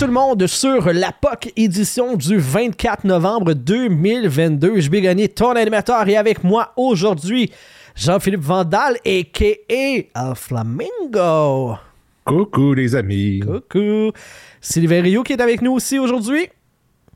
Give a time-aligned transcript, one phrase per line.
[0.00, 4.80] tout le monde sur la POC édition du 24 novembre 2022.
[4.80, 7.50] Je vais gagner ton animateur et avec moi aujourd'hui,
[7.94, 10.34] Jean-Philippe Vandal, a.k.a.
[10.34, 11.74] Flamingo.
[12.24, 13.40] Coucou les amis.
[13.40, 14.12] Coucou.
[14.62, 16.48] Sylvain Rio qui est avec nous aussi aujourd'hui.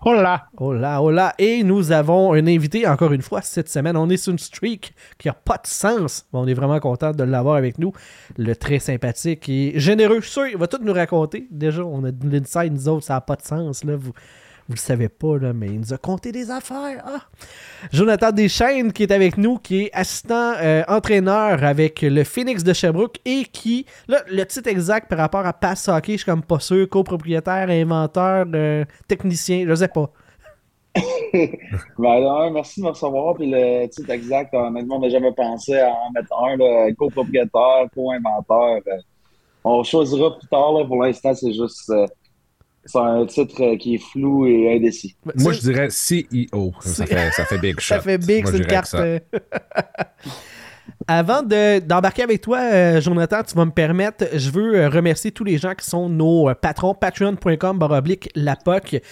[0.07, 0.49] Hola!
[0.59, 1.35] Hola, hola.
[1.39, 3.97] Et nous avons un invité, encore une fois, cette semaine.
[3.97, 6.27] On est sur une streak qui n'a pas de sens.
[6.35, 7.91] on est vraiment content de l'avoir avec nous.
[8.37, 10.21] Le très sympathique et généreux.
[10.21, 11.49] Sûr, il va tout nous raconter.
[11.51, 13.83] Déjà, on a de l'inside, nous autres, ça n'a pas de sens.
[13.83, 13.97] Là.
[13.97, 14.13] Vous,
[14.67, 17.05] vous le savez pas, là, mais il nous a compté des affaires.
[17.07, 17.21] Ah!
[17.93, 22.73] Jonathan Deschaines qui est avec nous, qui est assistant euh, entraîneur avec le Phoenix de
[22.73, 26.43] Sherbrooke et qui, là, le titre exact par rapport à Pass Hockey, je suis comme
[26.43, 30.11] pas sûr, copropriétaire, inventeur, euh, technicien, je sais pas.
[31.99, 33.35] ben, merci de me recevoir.
[33.35, 38.81] Puis le titre exact, honnêtement, on n'a jamais pensé à en mettre un, copropriétaire, co-inventeur.
[38.87, 38.99] Euh,
[39.63, 40.73] on choisira plus tard.
[40.73, 41.93] Là, pour l'instant, c'est juste
[42.87, 45.17] c'est un titre euh, qui est flou et indécis.
[45.37, 46.73] Moi, je dirais CEO.
[46.81, 47.95] Ça fait, ça fait big shot.
[47.95, 48.95] Ça fait big, c'est une carte.
[48.95, 49.19] Euh.
[51.07, 55.59] Avant d'embarquer avec toi, euh, Jonathan, tu vas me permettre, je veux remercier tous les
[55.59, 59.03] gens qui sont nos patrons, patreon.com, baroblique, la POC.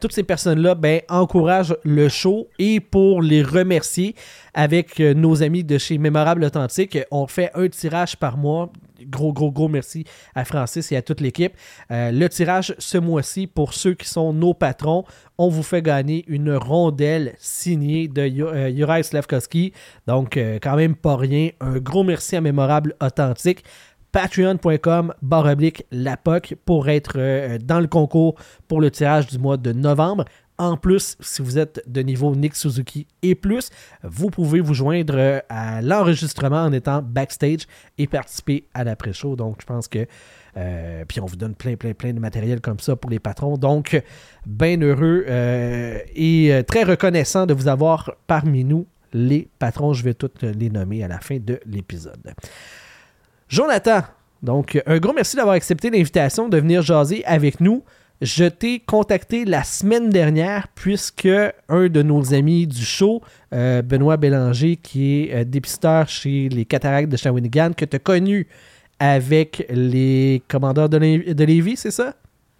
[0.00, 4.14] toutes ces personnes-là ben, encouragent le show et pour les remercier
[4.54, 8.70] avec nos amis de chez Mémorable Authentique, on fait un tirage par mois
[9.10, 11.52] gros, gros, gros merci à Francis et à toute l'équipe.
[11.90, 15.04] Euh, le tirage ce mois-ci, pour ceux qui sont nos patrons,
[15.38, 19.72] on vous fait gagner une rondelle signée de Juraj euh, Slavkovski.
[20.06, 21.50] Donc, euh, quand même pas rien.
[21.60, 23.64] Un gros merci à Mémorable Authentique
[24.12, 28.34] patreon.com baroblique lapoc pour être dans le concours
[28.66, 30.24] pour le tirage du mois de novembre.
[30.60, 33.70] En plus, si vous êtes de niveau Nick Suzuki et plus,
[34.02, 37.60] vous pouvez vous joindre euh, à l'enregistrement en étant backstage
[37.96, 39.36] et participer à l'après-show.
[39.36, 40.06] Donc, je pense que.
[40.58, 43.56] Euh, puis on vous donne plein, plein, plein de matériel comme ça pour les patrons.
[43.56, 44.02] Donc,
[44.44, 49.94] bien heureux euh, et très reconnaissant de vous avoir parmi nous, les patrons.
[49.94, 52.34] Je vais toutes les nommer à la fin de l'épisode.
[53.48, 54.02] Jonathan,
[54.42, 57.82] donc, un gros merci d'avoir accepté l'invitation de venir jaser avec nous.
[58.20, 61.28] Je t'ai contacté la semaine dernière puisque
[61.70, 63.22] un de nos amis du show,
[63.54, 67.98] euh, Benoît Bélanger, qui est euh, dépisteur chez les cataractes de Shawinigan, que tu as
[67.98, 68.46] connu
[68.98, 72.14] avec les commandeurs de, Lévis, c'est ça?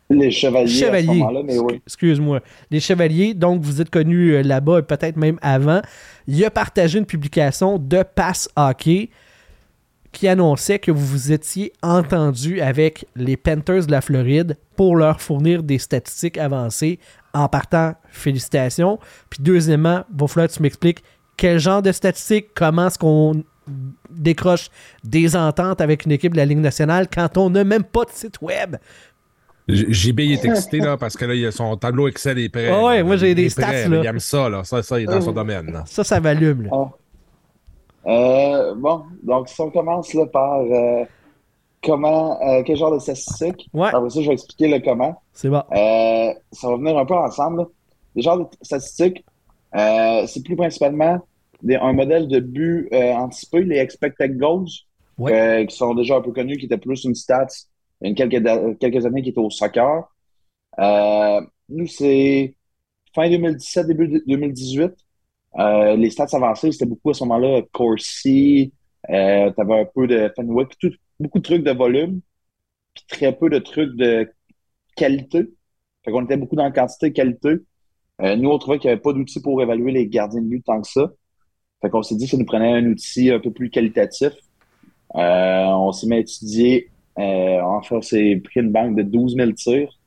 [0.08, 1.82] Les chevaliers, mais oui.
[1.86, 2.40] Excuse-moi.
[2.70, 5.82] Les chevaliers, donc vous êtes connus euh, là-bas et peut-être même avant.
[6.26, 9.10] Il a partagé une publication de Pass Hockey
[10.12, 15.20] qui annonçait que vous vous étiez entendu avec les Panthers de la Floride pour leur
[15.20, 16.98] fournir des statistiques avancées.
[17.32, 18.98] En partant, félicitations.
[19.28, 21.02] Puis deuxièmement, va falloir que tu m'expliques
[21.36, 23.44] quel genre de statistiques, comment est-ce qu'on
[24.10, 24.68] décroche
[25.04, 28.10] des ententes avec une équipe de la Ligue nationale quand on n'a même pas de
[28.10, 28.76] site web.
[29.68, 32.70] JB est excité là, parce que là, il a son tableau Excel est prêt.
[32.72, 33.88] Oh ouais, moi j'ai des stats.
[33.88, 34.00] là.
[34.02, 34.64] Il aime ça, là.
[34.64, 35.82] Ça, ça, il est dans son domaine.
[35.86, 36.62] Ça, ça m'allume.
[36.62, 36.70] Là.
[36.72, 36.90] Ah.
[38.06, 41.04] Euh, bon, donc si on commence là, par euh,
[41.82, 43.88] comment, euh, quel genre de statistiques, ouais.
[43.88, 45.20] après ça, je vais expliquer le comment.
[45.32, 45.62] C'est bon.
[45.70, 47.66] ça va venir un peu ensemble.
[48.14, 49.24] Les genres de statistiques,
[49.72, 51.20] c'est plus principalement
[51.68, 54.70] un modèle de but anticipé, les expected goals,
[55.18, 57.46] qui sont déjà un peu connus, qui étaient plus une stats
[58.02, 60.04] il y a quelques, quelques années qui étaient au soccer.
[60.78, 62.54] nous, c'est
[63.14, 64.92] fin 2017, début 2018.
[65.58, 68.72] Euh, les stats avancées, c'était beaucoup à ce moment-là Corsi,
[69.10, 70.70] euh, tu avais un peu de Fenwick,
[71.18, 72.20] beaucoup de trucs de volume,
[72.94, 74.30] puis très peu de trucs de
[74.96, 75.50] qualité.
[76.04, 77.56] Fait qu'on était beaucoup dans la quantité qualité.
[78.22, 80.64] Euh, nous, on trouvait qu'il n'y avait pas d'outil pour évaluer les gardiens de but
[80.64, 81.10] tant que ça.
[81.80, 84.32] Fait qu'on s'est dit que ça nous prenait un outil un peu plus qualitatif.
[85.16, 89.52] Euh, on s'est mis à étudier, euh, enfin, on pris une banque de 12 000
[89.52, 89.98] tirs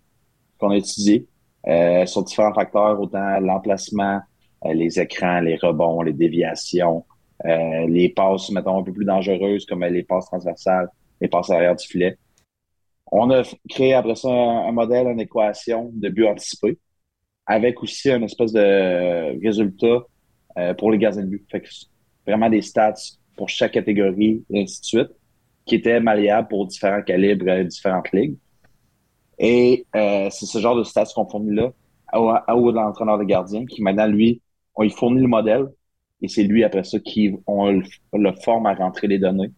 [0.60, 1.28] qu'on a étudié
[1.68, 4.22] euh, sur différents facteurs, autant l'emplacement,
[4.71, 7.06] les écrans, les rebonds, les déviations,
[7.45, 10.88] euh, les passes, mettons, un peu plus dangereuses comme les passes transversales,
[11.19, 12.18] les passes arrière du filet.
[13.12, 16.77] On a créé après ça un, modèle, une équation de but anticipé
[17.45, 20.06] avec aussi un espèce de résultat
[20.57, 21.45] euh, pour les gardiens de but.
[21.51, 21.68] Fait que
[22.25, 22.94] vraiment des stats
[23.36, 25.09] pour chaque catégorie et ainsi de suite,
[25.66, 28.38] qui étaient malléables pour différents calibres, différentes ligues.
[29.39, 31.71] Et c'est ce genre de stats qu'on fournit là
[32.18, 34.42] au, l'entraîneur de gardien qui maintenant, lui,
[34.75, 35.68] on lui fournit le modèle
[36.22, 39.52] et c'est lui après ça qui on le, forme à rentrer les données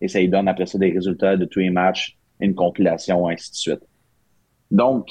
[0.00, 3.50] et ça lui donne après ça des résultats de tous les matchs, une compilation, ainsi
[3.50, 3.80] de suite.
[4.70, 5.10] Donc,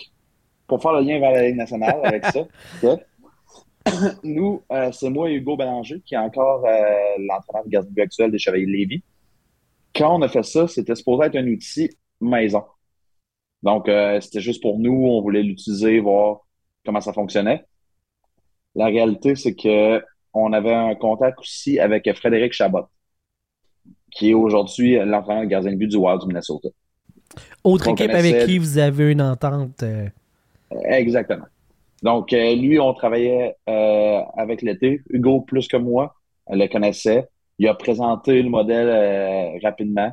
[0.68, 2.48] pour faire le lien vers la Ligue nationale avec ça,
[4.24, 6.84] nous, euh, c'est moi et Hugo Bélanger qui est encore euh,
[7.20, 9.04] l'entraîneur de gardien actuel des Chevaliers de Lévis.
[9.96, 11.90] Quand on a fait ça, c'était supposé être un outil
[12.22, 12.64] maison.
[13.64, 16.42] Donc, euh, c'était juste pour nous, on voulait l'utiliser, voir
[16.86, 17.66] comment ça fonctionnait.
[18.76, 20.02] La réalité, c'est que
[20.34, 22.86] on avait un contact aussi avec Frédéric Chabot,
[24.12, 26.70] qui est aujourd'hui l'entraîneur gardien de but du Wild du Minnesota.
[27.64, 29.84] Autre équipe avec qui vous avez une entente.
[29.84, 30.08] Euh?
[30.86, 31.46] Exactement.
[32.02, 35.02] Donc, euh, lui, on travaillait euh, avec l'été.
[35.10, 36.16] Hugo, plus que moi,
[36.50, 37.28] le connaissait.
[37.58, 40.12] Il a présenté le modèle rapidement.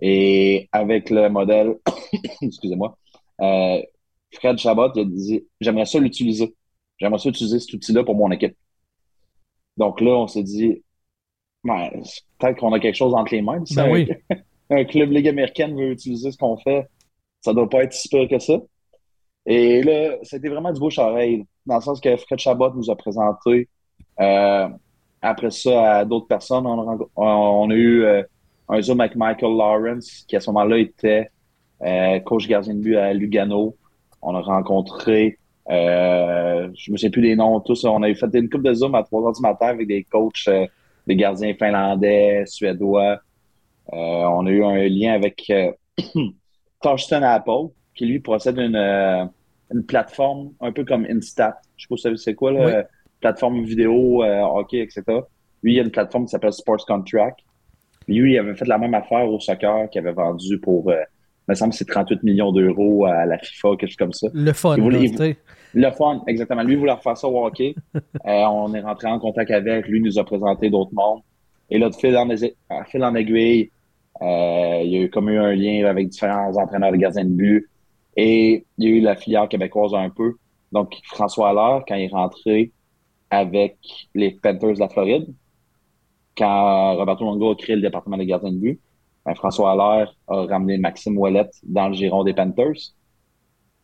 [0.00, 1.74] Et avec le modèle,
[2.42, 2.96] excusez-moi,
[3.38, 6.54] Fred Chabot, il a dit J'aimerais ça l'utiliser.
[6.98, 8.56] J'aimerais ça utiliser cet outil-là pour mon équipe.
[9.76, 10.82] Donc là, on s'est dit
[11.64, 11.90] ben,
[12.38, 13.62] peut-être qu'on a quelque chose entre les mains.
[13.74, 14.08] Ben oui.
[14.70, 16.86] un club Ligue américaine veut utiliser ce qu'on fait,
[17.40, 18.60] ça doit pas être si pire que ça.
[19.46, 22.90] Et là, c'était vraiment du bouche à oreille, dans le sens que Fred Chabot nous
[22.90, 23.68] a présenté.
[24.20, 24.68] Euh,
[25.22, 28.22] après ça, à d'autres personnes, on a, eu euh,
[28.68, 31.30] un Zoom avec Michael Lawrence, qui à ce moment-là était
[31.82, 33.74] euh, coach gardien de but à Lugano.
[34.20, 35.37] On a rencontré,
[35.68, 39.02] je me sais plus des noms tous, on a fait une coupe de Zoom à
[39.02, 40.48] 3 heures du matin avec des coachs,
[41.06, 43.20] des gardiens finlandais, suédois,
[43.92, 45.72] euh, on a eu un lien avec euh,
[46.82, 49.24] Thurston Apple, qui lui possède une, euh,
[49.72, 51.58] une plateforme un peu comme Instat.
[51.76, 52.84] Je sais pas si vous savez c'est quoi, la
[53.20, 55.02] plateforme vidéo, hockey, etc.
[55.62, 57.40] Lui, il y a une plateforme qui s'appelle Sports Contract.
[58.06, 60.96] Lui, il avait fait la même affaire au soccer qu'il avait vendu pour, il
[61.48, 64.28] me semble, c'est 38 millions d'euros à la FIFA, quelque chose comme ça.
[64.32, 64.76] Le fun,
[65.74, 66.62] Le fun, exactement.
[66.62, 67.74] Lui, voulait refaire ça au hockey.
[68.24, 69.86] on est rentré en contact avec.
[69.86, 71.20] Lui, il nous a présenté d'autres mondes.
[71.70, 72.26] Et là, de fil en,
[72.84, 73.70] fil en aiguille,
[74.22, 77.30] euh, il y a eu comme eu un lien avec différents entraîneurs de gardiens de
[77.30, 77.68] but.
[78.16, 80.34] Et il y a eu la filière québécoise un peu.
[80.72, 82.72] Donc, François Allaire, quand il est rentré
[83.30, 83.76] avec
[84.14, 85.26] les Panthers de la Floride,
[86.36, 88.80] quand Roberto Longo a créé le département des gardiens de but,
[89.24, 92.94] ben, François Allaire a ramené Maxime Ouellette dans le giron des Panthers.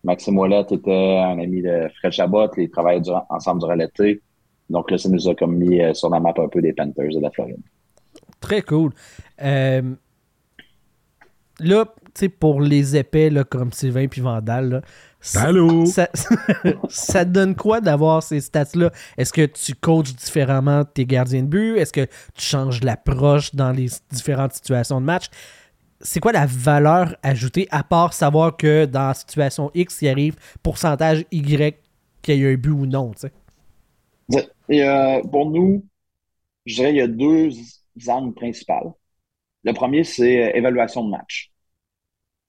[0.04, 4.22] Maxime Ouellette était un ami de Fred Chabot, ils travaillaient ensemble durant l'été.
[4.70, 7.10] Donc là, ça nous a comme mis euh, sur la map un peu des Panthers
[7.14, 7.60] de la Floride.
[8.40, 8.92] Très cool.
[9.42, 9.94] Euh,
[11.60, 14.82] là, tu sais, pour les épais là, comme Sylvain puis Vandal,
[15.20, 15.50] ça,
[16.88, 18.90] ça, donne quoi d'avoir ces stats-là?
[19.16, 21.76] Est-ce que tu coaches différemment tes gardiens de but?
[21.76, 25.26] Est-ce que tu changes l'approche dans les différentes situations de match?
[26.06, 30.36] C'est quoi la valeur ajoutée à part savoir que dans la situation X, il arrive
[30.62, 31.80] pourcentage Y
[32.22, 33.12] qu'il y a un but ou non?
[34.68, 35.84] Et, euh, pour nous,
[36.66, 37.50] je dirais qu'il y a deux
[38.08, 38.92] angles principales.
[39.64, 41.50] Le premier, c'est euh, évaluation de match.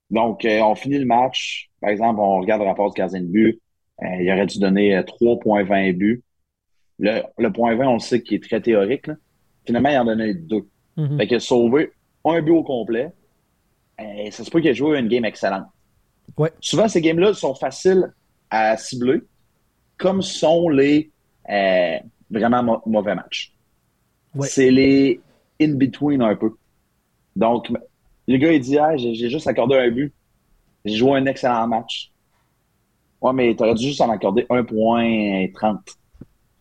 [0.10, 1.70] Donc, euh, on finit le match.
[1.82, 3.62] Par exemple, on regarde le rapport du gardien de but.
[4.04, 6.24] Euh, il aurait dû donner 3.20 buts.
[7.00, 9.10] Le, le point 20, on sait qu'il est très théorique.
[9.66, 10.68] Finalement, il en donnait deux.
[10.98, 11.92] Mm Fait qu'il a sauvé
[12.26, 13.12] un but au complet.
[14.00, 15.66] Et ça se peut qu'il ait joué une game excellente.
[16.38, 16.52] Ouais.
[16.60, 18.14] Souvent, ces games-là sont faciles
[18.50, 19.22] à cibler,
[19.98, 21.12] comme sont les
[22.30, 23.54] vraiment mauvais matchs.
[24.42, 25.22] C'est les
[25.62, 26.52] in-between un peu.
[27.36, 27.72] Donc,
[28.28, 30.14] le gars, il dit ah, j'ai juste accordé un but.
[30.84, 32.12] J'ai joué un excellent match.
[33.22, 35.80] Ouais, mais t'aurais dû juste en accorder 1.30.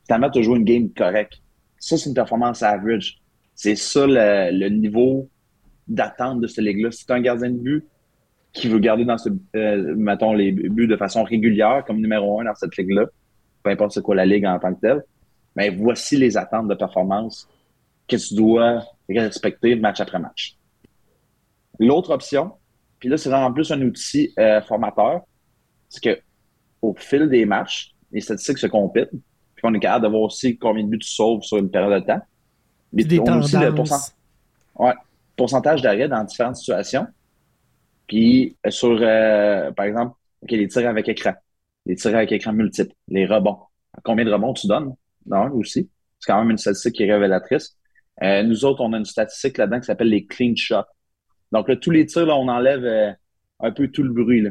[0.06, 1.34] Finalement, tu as joué une game correcte.
[1.78, 3.18] Ça, c'est une performance average.
[3.54, 5.28] C'est ça le, niveau
[5.88, 6.90] d'attente de cette ligue-là.
[6.90, 7.84] Si tu un gardien de but
[8.52, 12.44] qui veut garder dans ce, euh, mettons, les buts de façon régulière comme numéro un
[12.44, 13.06] dans cette ligue-là,
[13.62, 15.02] peu importe c'est quoi la ligue en tant que telle,
[15.56, 17.48] mais voici les attentes de performance
[18.06, 20.56] que tu dois respecter match après match.
[21.80, 22.52] L'autre option,
[22.98, 25.22] puis là, c'est vraiment plus un outil euh, formateur,
[25.88, 26.20] c'est que
[26.80, 30.56] au fil des matchs, les statistiques se compitent, puis on est capable de voir aussi
[30.56, 32.20] combien de buts tu sauves sur une période de temps.
[32.92, 34.92] Mais des on aussi le ouais,
[35.36, 37.06] pourcentage d'arrêt dans différentes situations.
[38.06, 40.16] Puis euh, sur, euh, par exemple,
[40.48, 41.34] les tirs avec écran,
[41.86, 43.58] les tirs avec écran multiples, les rebonds.
[44.02, 44.94] Combien de rebonds tu donnes?
[45.26, 45.90] Non, aussi.
[46.18, 47.76] C'est quand même une statistique qui est révélatrice.
[48.22, 50.84] nous autres, on a une statistique là-dedans qui s'appelle les clean shots.
[51.54, 53.12] Donc là, tous les tirs, là, on enlève euh,
[53.60, 54.44] un peu tout le bruit.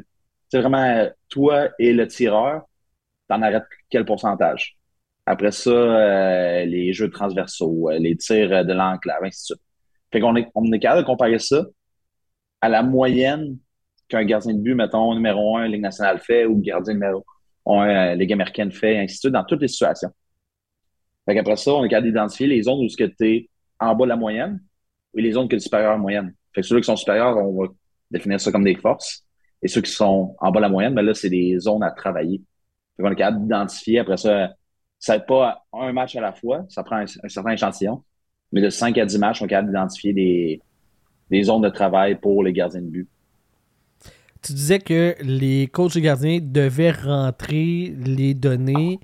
[0.50, 2.64] C'est vraiment euh, toi et le tireur,
[3.28, 4.78] t'en arrêtes quel pourcentage?
[5.26, 9.62] Après ça, euh, les jeux transversaux, les tirs de l'enclave, ainsi de suite.
[10.14, 11.66] Fait qu'on est, on est capable de comparer ça
[12.62, 13.58] à la moyenne
[14.08, 17.26] qu'un gardien de but, mettons, numéro un, Ligue nationale fait, ou gardien numéro
[17.66, 20.12] un, Ligue américaine fait, ainsi de suite, dans toutes les situations.
[21.26, 24.10] Fait qu'après ça, on est capable d'identifier les zones où tu es en bas de
[24.10, 24.62] la moyenne
[25.16, 26.36] et les zones que tu es supérieur à la moyenne.
[26.54, 27.70] Fait que ceux qui sont supérieurs, on va
[28.12, 29.26] définir ça comme des forces.
[29.64, 31.90] Et ceux qui sont en bas de la moyenne, ben là, c'est des zones à
[31.90, 32.40] travailler.
[32.96, 33.98] Fait qu'on est capable d'identifier.
[33.98, 34.52] Après ça,
[35.00, 38.04] ça n'est pas un match à la fois, ça prend un, certain échantillon.
[38.54, 40.62] Mais de 5 à 10 matchs, on est capable d'identifier des,
[41.30, 43.08] des zones de travail pour les gardiens de but.
[44.42, 49.00] tu disais que les coachs et gardiens devaient rentrer les données.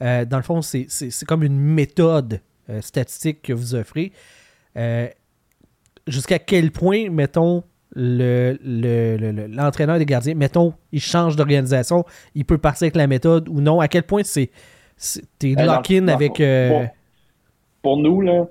[0.00, 0.86] Euh, dans le fond, c'est
[1.26, 2.40] comme une méthode
[2.70, 4.12] euh, statistique que vous offrez.
[4.76, 5.08] Euh,
[6.06, 12.04] jusqu'à quel point, mettons, l'entraîneur le, des gardiens, mettons, il change d'organisation,
[12.36, 13.80] il peut passer avec la méthode ou non?
[13.80, 14.50] À quel point c'est
[15.38, 16.40] t'es lock-in avec...
[17.82, 18.46] Pour, nous, là,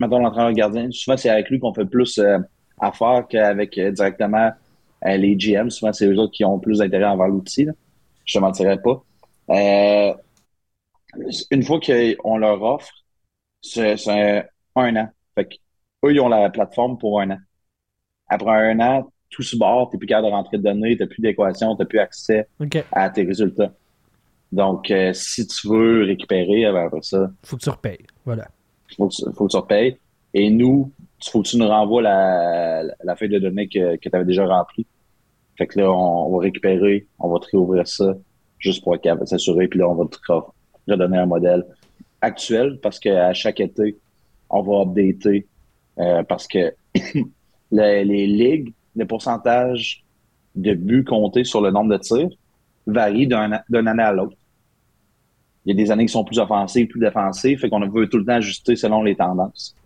[0.00, 2.20] mettons l'entraîneur gardien, souvent c'est avec lui qu'on fait plus
[2.80, 4.52] affaire qu'avec directement
[5.04, 5.70] les GM.
[5.70, 7.68] Souvent, c'est eux autres qui ont plus d'intérêt envers l'outil.
[8.24, 9.02] Je ne mentirais pas.
[9.50, 10.14] Euh,
[11.50, 12.92] une fois qu'on leur offre,
[13.62, 15.08] c'est un an.
[15.34, 15.48] Fait
[16.04, 17.38] eux, ils ont la plateforme pour un an.
[18.28, 21.02] Après un an, tout se barre, tu n'es plus capable de rentrer de données, tu
[21.02, 22.48] n'as plus d'équation, tu n'as plus accès
[22.92, 23.72] à tes résultats.
[24.52, 27.30] Donc, euh, si tu veux récupérer, ben, après ça.
[27.44, 28.06] faut que tu repayes.
[28.24, 28.48] Voilà.
[28.96, 29.96] Faut faut que tu repayes.
[30.34, 30.92] Et nous,
[31.24, 34.46] faut que tu nous renvoies la, la feuille de données que, que tu avais déjà
[34.46, 34.86] remplie.
[35.56, 38.14] Fait que là, on, va récupérer, on va te réouvrir ça
[38.58, 40.18] juste pour s'assurer, puis là, on va te
[40.88, 41.64] redonner un modèle
[42.20, 43.96] actuel parce qu'à chaque été,
[44.50, 45.46] on va updater
[45.98, 46.74] euh, parce que
[47.70, 50.04] les, ligues, le pourcentage
[50.54, 52.30] de buts comptés sur le nombre de tirs
[52.86, 54.36] varie d'une année à l'autre.
[55.66, 58.18] Il y a des années qui sont plus offensives, plus défensives, fait qu'on veut tout
[58.18, 59.76] le temps ajuster selon les tendances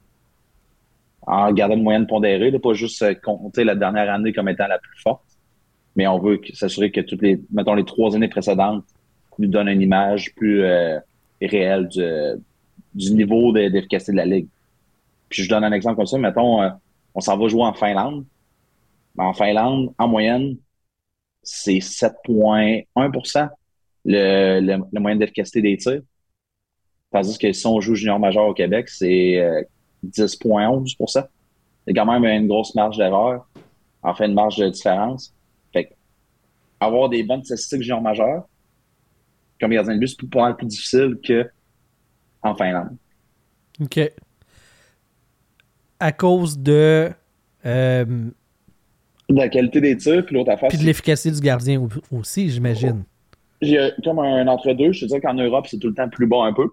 [1.27, 4.79] en gardant une moyenne pondérée, pas juste euh, compter la dernière année comme étant la
[4.79, 5.23] plus forte,
[5.97, 8.85] mais on veut s'assurer que toutes les, mettons, les trois années précédentes
[9.39, 10.99] nous donnent une image plus euh,
[11.41, 14.49] réelle du, niveau d'efficacité de la Ligue.
[15.29, 16.71] Puis je donne un exemple comme ça, mettons, euh,
[17.15, 18.25] on s'en va jouer en Finlande.
[19.17, 20.57] En Finlande, en moyenne,
[21.43, 23.51] c'est 7,1
[24.04, 26.02] le, le, le moyenne d'efficacité des tirs.
[27.12, 29.66] Tandis que si on joue junior majeur au Québec, c'est
[30.07, 31.28] 10,11
[31.87, 33.49] Il y a quand même une grosse marge d'erreur,
[34.02, 35.35] en fait, une marge de différence.
[35.73, 35.92] Fait
[36.78, 38.45] avoir des bonnes statistiques junior majeures,
[39.61, 41.19] comme gardien de but, c'est pas plus difficile
[42.42, 42.97] qu'en Finlande.
[43.80, 44.00] OK.
[45.99, 47.11] À cause de.
[47.66, 48.04] Euh,
[49.28, 50.71] de la qualité des tirs, puis l'autre affaire.
[50.71, 53.04] Puis de l'efficacité du gardien aussi, j'imagine.
[53.61, 54.93] J'ai comme un entre-deux.
[54.93, 56.69] Je te dire qu'en Europe, c'est tout le temps plus bas un peu.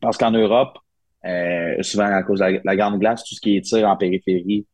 [0.00, 0.78] Parce qu'en Europe,
[1.24, 4.66] euh, souvent, à cause de la, grande glace, tout ce qui est tir en périphérie,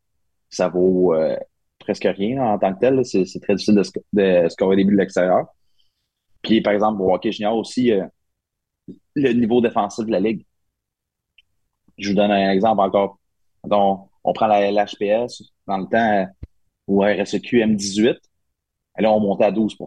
[0.49, 1.35] ça vaut euh,
[1.79, 3.05] presque rien en tant que tel.
[3.05, 3.81] C'est très difficile
[4.13, 5.47] de, scorer des buts de l'extérieur.
[6.41, 8.05] Puis, par exemple, pour hockey junior aussi, euh,
[9.15, 10.45] le niveau défensif de la Ligue.
[11.97, 13.19] Je vous donne un exemple encore.
[13.63, 16.27] Donc, on prend la LHPS dans le temps
[16.87, 18.17] ou RSEQ M18.
[18.97, 19.77] Et là, on montait à 12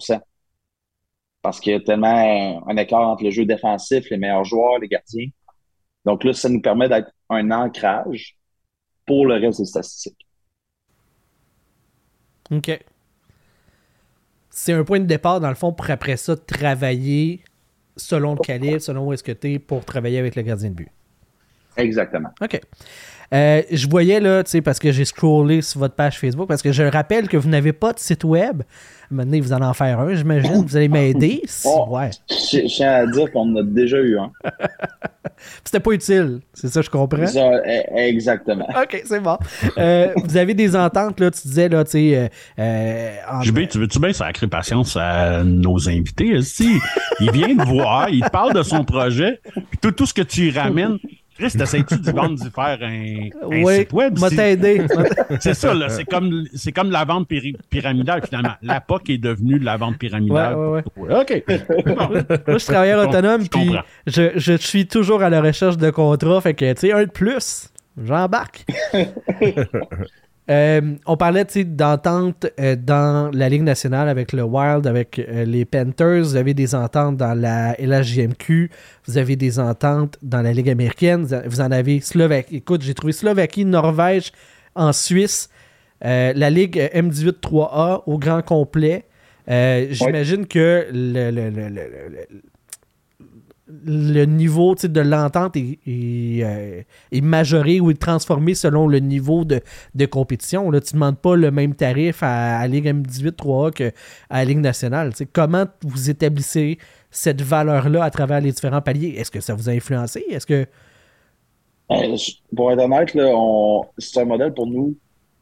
[1.43, 4.89] Parce qu'il y a tellement un écart entre le jeu défensif, les meilleurs joueurs, les
[4.89, 5.29] gardiens,
[6.07, 8.39] donc là, ça nous permet d'être un ancrage
[9.07, 10.27] pour le reste des statistiques.
[12.53, 12.85] OK.
[14.49, 17.43] C'est un point de départ, dans le fond, pour après ça, travailler
[17.97, 20.75] selon le calibre, selon où est-ce que tu es pour travailler avec le gardien de
[20.75, 20.91] but.
[21.77, 22.31] Exactement.
[22.41, 22.61] OK.
[23.35, 26.63] Euh, je voyais là, tu sais, parce que j'ai scrollé sur votre page Facebook, parce
[26.63, 28.63] que je rappelle que vous n'avez pas de site web.
[29.11, 30.65] Maintenant, vous allez en faire un, j'imagine.
[30.65, 31.43] Vous allez m'aider.
[31.65, 32.11] Oh, ouais.
[32.29, 34.31] Je tiens à dire qu'on en a déjà eu un.
[35.65, 37.23] C'était pas utile, c'est ça, je comprends?
[37.23, 38.67] E, exactement.
[38.83, 39.37] OK, c'est bon.
[39.77, 42.31] Euh, vous avez des ententes, là, tu disais, là, tu sais.
[42.59, 43.11] Euh,
[43.43, 46.41] JB, tu veux-tu bien sacrer patience à nos invités?
[46.43, 46.79] Si,
[47.21, 50.23] il vient de voir, il te parle de son projet, puis tout, tout ce que
[50.23, 50.99] tu ramènes,
[51.39, 54.19] Chris, t'essayes-tu de vendre d'y faire un, oui, site web?
[54.19, 54.83] m'a t'aider.
[55.41, 55.89] c'est ça, là.
[55.89, 57.29] C'est comme, c'est comme la vente
[57.71, 58.55] pyramidale, finalement.
[58.63, 60.57] La POC est devenue de la vente pyramidale.
[60.57, 61.21] Ouais, ouais, ouais.
[61.21, 61.45] OK.
[61.87, 63.71] Moi, je suis travailleur autonome, puis
[64.07, 66.41] je, je, suis toujours à la recherche de contrats.
[66.41, 67.71] Fait que, tu sais, un de plus,
[68.03, 68.65] j'embarque.
[70.49, 75.65] Euh, on parlait d'entente euh, dans la Ligue nationale avec le Wild, avec euh, les
[75.65, 76.23] Panthers.
[76.23, 78.71] Vous avez des ententes dans la LHJMQ.
[79.07, 81.27] Vous avez des ententes dans la Ligue américaine.
[81.47, 82.57] Vous en avez Slovaquie.
[82.57, 84.33] Écoute, j'ai trouvé Slovaquie, Norvège,
[84.75, 85.51] en Suisse.
[86.01, 89.05] la Ligue M18 3A au grand complet.
[89.49, 91.51] J'imagine que le, le
[93.69, 100.71] niveau de l'entente est, euh, est, majoré ou est transformé selon le niveau de, compétition.
[100.71, 103.91] Là, tu ne demandes pas le même tarif à, la Ligue M18 3A qu'à
[104.31, 105.13] la Ligue nationale.
[105.33, 106.79] comment vous établissez
[107.11, 109.15] cette valeur-là à travers les différents paliers?
[109.17, 110.25] Est-ce que ça vous a influencé?
[110.29, 110.67] Est-ce que.
[111.91, 112.17] Euh,
[112.55, 113.17] pour être honnête,
[113.99, 114.97] c'est un modèle pour nous.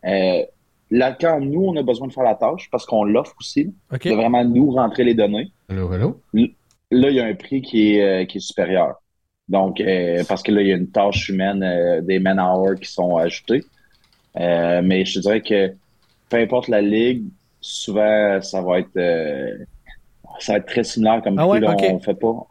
[0.04, 0.42] Euh,
[0.90, 4.14] là, quand nous, on a besoin de faire la tâche, parce qu'on l'offre aussi, de
[4.14, 5.50] vraiment nous rentrer les données.
[5.68, 6.20] Hello, hello
[6.90, 8.94] là, il y a un prix qui est, euh, qui est supérieur.
[9.48, 12.76] Donc, euh, parce que là, il y a une tâche humaine, euh, des man hours
[12.80, 13.64] qui sont ajoutés.
[14.36, 15.72] mais je dirais que
[16.28, 17.24] peu importe la ligue,
[17.60, 18.98] souvent, ça va être,
[20.38, 22.46] ça va être très similaire comme ah on fait pas,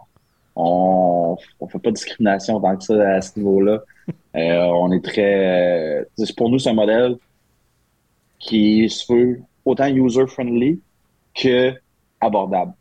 [0.56, 3.82] on, on fait pas de discrimination tant que ça à ce niveau-là.
[4.36, 7.18] On est très, pour nous, c'est un modèle
[8.40, 10.82] qui se veut autant user-friendly
[11.34, 11.74] que
[12.20, 12.74] abordable.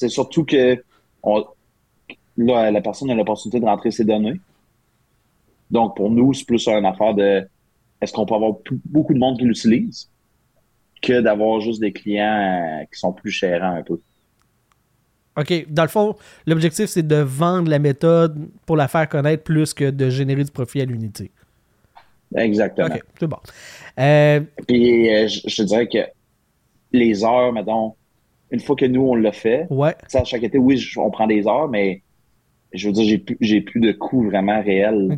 [0.00, 0.82] C'est surtout que
[1.22, 1.44] on,
[2.38, 4.40] là, la personne a l'opportunité de rentrer ses données.
[5.70, 7.46] Donc, pour nous, c'est plus une affaire de
[8.00, 8.54] est-ce qu'on peut avoir
[8.86, 10.08] beaucoup de monde qui l'utilise
[11.02, 14.00] que d'avoir juste des clients euh, qui sont plus chérants un peu.
[15.36, 15.66] OK.
[15.68, 16.16] Dans le fond,
[16.46, 20.50] l'objectif, c'est de vendre la méthode pour la faire connaître plus que de générer du
[20.50, 21.30] profit à l'unité.
[22.34, 22.88] Exactement.
[22.88, 23.38] OK, c'est bon.
[23.98, 25.98] Euh, Puis, euh, je, te dirais que
[26.90, 27.94] les heures, mettons,
[28.50, 29.94] une fois que nous, on l'a fait, ouais.
[30.14, 32.02] à chaque été, oui, on prend des heures, mais
[32.72, 35.16] je veux dire, j'ai plus, j'ai plus de coûts vraiment réels.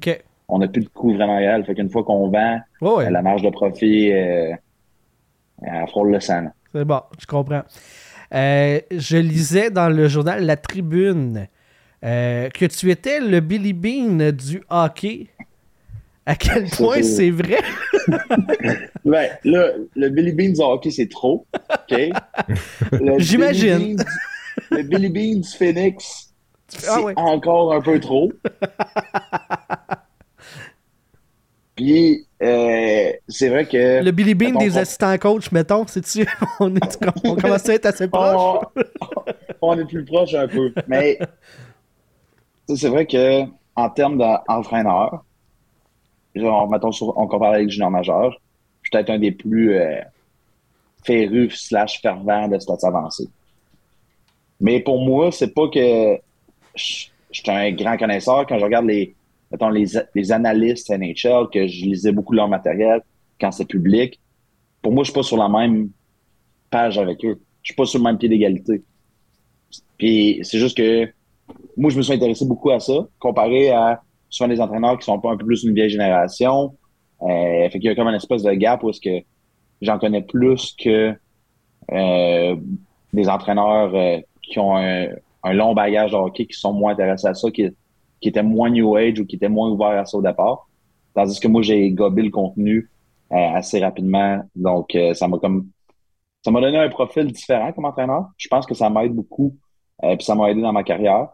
[0.48, 1.64] On n'a plus de coûts vraiment réels.
[1.64, 4.52] Fait qu'une fois qu'on vend, la marge de profit, euh,
[5.62, 6.46] elle frôle le sang.
[6.74, 7.62] C'est bon, je comprends.
[8.34, 11.48] Euh, je lisais dans le journal La Tribune
[12.04, 15.28] euh, que tu étais le Billy Bean du hockey.
[16.24, 17.58] À quel point c'est vrai?
[19.04, 21.46] ben, là, le Billy Bean du hockey, c'est trop.
[23.18, 23.96] J'imagine.
[24.70, 26.32] Le Billy Bean du Phoenix,
[26.86, 28.32] ah c'est encore un peu trop.
[31.74, 34.02] Puis, euh, c'est vrai que.
[34.04, 36.26] Le Billy Bean des assistants coach, mettons, c'est-tu.
[36.60, 36.72] on,
[37.24, 38.66] on commence à être assez proche?
[39.60, 40.72] on, est plus proche un peu.
[40.86, 41.18] Mais,
[42.68, 43.42] c'est vrai que,
[43.74, 45.24] en termes d'entraîneur,
[46.34, 46.68] genre,
[47.16, 50.00] on compare avec Junior Major, je suis peut-être un des plus euh,
[51.04, 53.28] férus slash fervents de stats avancés.
[54.60, 56.18] Mais pour moi, c'est pas que
[56.74, 58.46] je suis un grand connaisseur.
[58.46, 59.14] Quand je regarde les,
[59.72, 63.00] les, les analystes NHL, que je lisais beaucoup leur matériel
[63.40, 64.20] quand c'est public,
[64.80, 65.90] pour moi, je suis pas sur la même
[66.70, 67.40] page avec eux.
[67.62, 68.82] Je suis pas sur le même pied d'égalité.
[69.98, 71.08] Puis c'est juste que
[71.76, 75.20] moi, je me suis intéressé beaucoup à ça, comparé à souvent des entraîneurs qui sont
[75.20, 76.76] pas un peu plus une vieille génération.
[77.22, 79.24] Euh, fait qu'il y a comme un espèce de gap où est-ce que
[79.80, 81.14] j'en connais plus que
[81.92, 82.56] euh,
[83.12, 85.06] des entraîneurs euh, qui ont un,
[85.44, 87.68] un, long bagage de hockey, qui sont moins intéressés à ça, qui,
[88.20, 90.68] qui était moins New Age ou qui était moins ouvert à ça au départ.
[91.14, 92.90] Tandis que moi, j'ai gobé le contenu
[93.32, 94.42] euh, assez rapidement.
[94.54, 95.68] Donc, euh, ça m'a comme
[96.42, 98.30] ça m'a donné un profil différent comme entraîneur.
[98.36, 99.56] Je pense que ça m'aide beaucoup.
[100.02, 101.28] Euh, puis ça m'a aidé dans ma carrière.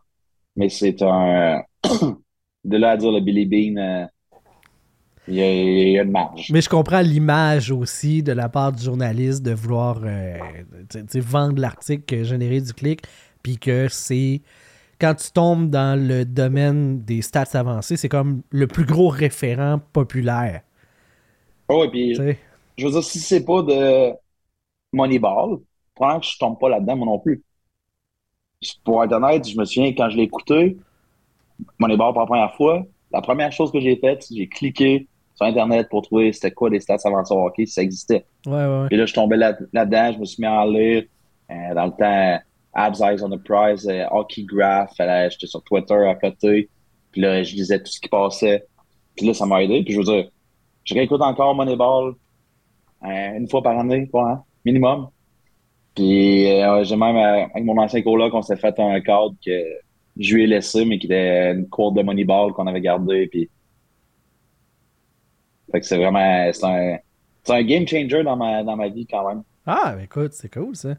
[0.57, 1.63] Mais c'est un
[2.65, 4.09] de là à dire le Billy Bean,
[5.27, 6.51] il y, a, une marge.
[6.51, 10.01] Mais je comprends l'image aussi de la part du journaliste de vouloir
[11.15, 13.03] vendre l'article, générer du clic,
[13.43, 14.41] puis que c'est
[15.01, 19.81] quand tu tombes dans le domaine des stats avancés, c'est comme le plus gros référent
[19.93, 20.63] populaire.
[21.69, 24.13] Oh, et puis, je veux dire, si c'est pas de
[24.93, 25.59] Moneyball,
[25.95, 27.43] probablement que je tombe pas là-dedans, moi non plus.
[28.85, 30.79] Pour être honnête, je me souviens, quand je l'ai écouté,
[31.79, 35.89] Moneyball pour la première fois, la première chose que j'ai faite, j'ai cliqué sur Internet
[35.89, 38.25] pour trouver c'était quoi les stats avancés au hockey, si ça existait.
[38.47, 38.89] Ouais, ouais.
[38.91, 41.05] Et là, je tombais là-dedans, je me suis mis à lire.
[41.51, 42.45] Euh, dans le temps,
[42.75, 44.93] Abs Eyes on the Prize, euh, Hockey Graph.
[44.99, 46.69] J'étais sur Twitter à côté.
[47.13, 48.67] Puis là, je lisais tout ce qui passait.
[49.17, 49.83] Puis là, ça m'a aidé.
[49.85, 50.29] Puis je veux dire,
[50.85, 52.15] je réécoute encore Moneyball
[53.05, 55.09] euh, une fois par année, quoi, minimum.
[55.95, 56.45] Puis
[56.83, 59.51] j'ai même, avec mon ancien coloc, on s'est fait un cadre que
[60.19, 63.27] je lui ai laissé, mais qui était une courte de Moneyball qu'on avait gardé.
[63.29, 63.49] Puis...
[65.71, 66.99] Fait que c'est vraiment, c'est un,
[67.55, 69.43] un game changer dans ma, dans ma vie quand même.
[69.67, 70.95] Ah, ben écoute, c'est cool ça.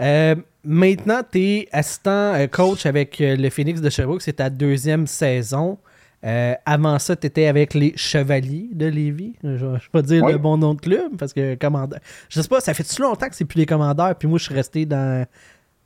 [0.00, 0.34] Euh,
[0.64, 4.22] maintenant, tu es assistant euh, coach avec euh, le Phoenix de Sherbrooke.
[4.22, 5.78] C'est ta deuxième saison.
[6.22, 9.34] avant ça, tu étais avec les Chevaliers de Lévis.
[9.42, 12.00] Je ne vais pas dire le bon nom de club parce que commandeur.
[12.28, 14.14] Je sais pas, ça fait si longtemps que c'est plus les commandeurs.
[14.14, 15.26] Puis moi, je suis resté dans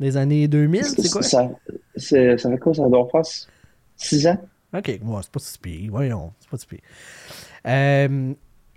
[0.05, 0.85] les années 2000.
[0.85, 1.23] C'est quoi?
[1.23, 1.51] ça,
[1.97, 2.75] ça fait quoi?
[2.75, 3.23] Ça doit faire
[3.97, 4.39] 6 ans?
[4.77, 5.91] Ok, moi, c'est pas si pire.
[5.91, 6.81] Voyons, c'est pas si pire.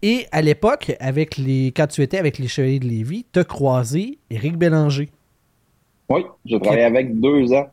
[0.03, 3.43] et à l'époque, avec les quand tu étais avec les Chevaliers de Lévis, tu as
[3.43, 5.09] croisé Éric Bélanger.
[6.09, 7.67] Oui, j'ai travaillé avec deux ans.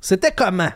[0.00, 0.70] C'était comment?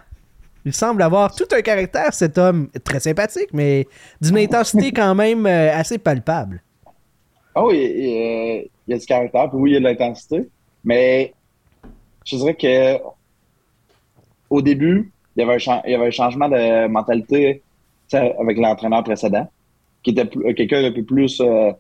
[0.65, 2.69] Il semble avoir tout un caractère, cet homme.
[2.85, 3.87] Très sympathique, mais
[4.21, 6.63] d'une intensité quand même euh, assez palpable.
[7.55, 10.49] Ah oui, il, y a du caractère, puis oui, il y a de l'intensité.
[10.85, 11.33] Mais
[12.29, 13.03] je dirais que
[14.51, 17.63] au début, il y avait un, changement de mentalité
[18.13, 19.47] avec l'entraîneur précédent,
[20.03, 21.73] qui était quelqu'un d'un peu plus, euh,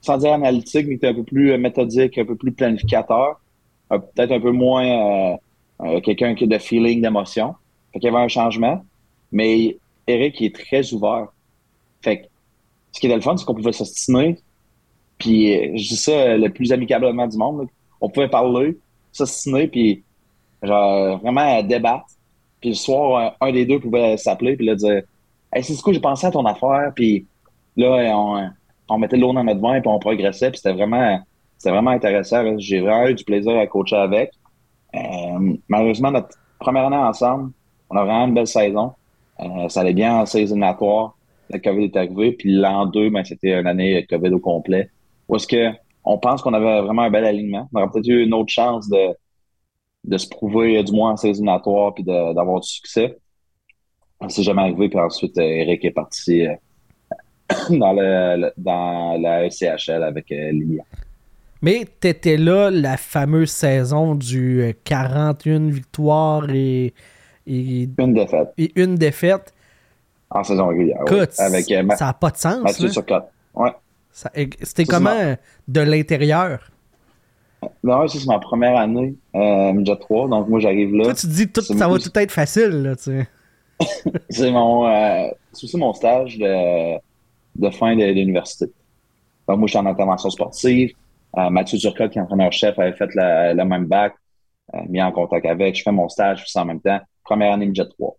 [0.00, 3.40] sans dire analytique, mais qui était un peu plus méthodique, un peu plus planificateur
[3.88, 5.36] peut-être un peu moins euh,
[5.80, 7.54] euh, quelqu'un qui a de feeling, d'émotion.
[7.92, 8.84] Fait qu'il y avait un changement.
[9.32, 11.28] Mais Eric, il est très ouvert.
[12.02, 12.26] Fait que
[12.92, 14.38] ce qui est le fun, c'est qu'on pouvait s'ostiner
[15.18, 17.66] Puis je dis ça le plus amicablement du monde.
[18.00, 18.76] On pouvait parler,
[19.26, 20.02] s'assiner, puis
[20.62, 22.06] genre vraiment débattre.
[22.60, 25.02] Puis le soir, un, des deux pouvait s'appeler puis là dire
[25.52, 27.26] Hey, c'est ce que j'ai pensé à ton affaire, puis
[27.76, 28.50] là, on,
[28.88, 31.20] on mettait l'eau dans notre vin, puis on progressait, puis c'était vraiment,
[31.56, 32.58] c'était vraiment intéressant.
[32.58, 34.32] J'ai vraiment eu du plaisir à coacher avec.
[34.94, 37.52] Euh, malheureusement, notre première année ensemble,
[37.90, 38.92] on a vraiment une belle saison.
[39.40, 41.16] Euh, ça allait bien en saison éliminatoires.
[41.50, 42.32] La COVID est arrivée.
[42.32, 44.90] Puis l'an 2, ben, c'était une année COVID au complet.
[45.28, 45.72] Où est-ce que
[46.04, 47.68] on pense qu'on avait vraiment un bel alignement.
[47.72, 49.14] On aurait peut-être eu une autre chance de,
[50.04, 53.18] de se prouver du moins en saison éliminatoire puis d'avoir du succès.
[54.28, 54.88] C'est jamais arrivé.
[54.88, 56.54] Puis ensuite, Eric est parti euh,
[57.70, 60.52] dans, le, dans la ECHL avec euh,
[61.62, 66.94] Mais tu étais là la fameuse saison du 41 euh, victoires et,
[67.46, 68.52] et une défaite.
[68.58, 69.54] Et une défaite.
[70.30, 71.00] En saison régulière.
[71.38, 72.62] Avec, euh, ça n'a pas de sens.
[72.62, 73.04] Mathieu sur
[73.54, 73.70] Ouais.
[74.62, 75.36] C'était comment
[75.68, 76.70] de l'intérieur?
[77.82, 81.04] Non, c'est ma première année, euh, 3, donc moi j'arrive là.
[81.04, 83.28] Toi, tu te dis tout, ça va tout être facile, là, tu sais.
[84.30, 86.98] c'est mon, euh, aussi mon stage de,
[87.56, 88.66] de fin de, l'université.
[89.48, 90.92] Donc, moi, je suis en intervention sportive.
[91.36, 94.14] Euh, Mathieu Turcotte, qui est entraîneur-chef, avait fait le même bac,
[94.74, 95.76] euh, mis en contact avec.
[95.76, 97.00] Je fais mon stage, je fais ça en même temps.
[97.24, 98.16] Première année Jet 3.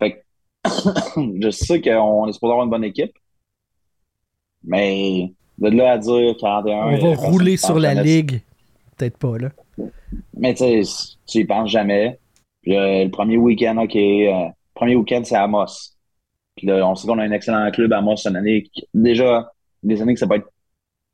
[0.00, 0.18] Fait que,
[1.40, 3.12] je sais qu'on est supposé avoir une bonne équipe.
[4.66, 6.76] Mais de là à dire 41.
[6.76, 8.42] On va rouler sur la ligue.
[8.96, 9.50] Peut-être pas, là.
[10.36, 12.18] Mais tu sais, tu y penses jamais.
[12.64, 13.96] le premier week-end, OK.
[13.96, 15.94] Euh, premier week-end, c'est Amos.
[16.56, 18.64] Puis là, on sait qu'on a un excellent club à Moss une année.
[18.94, 19.52] Déjà,
[19.82, 20.48] des années que ça peut être,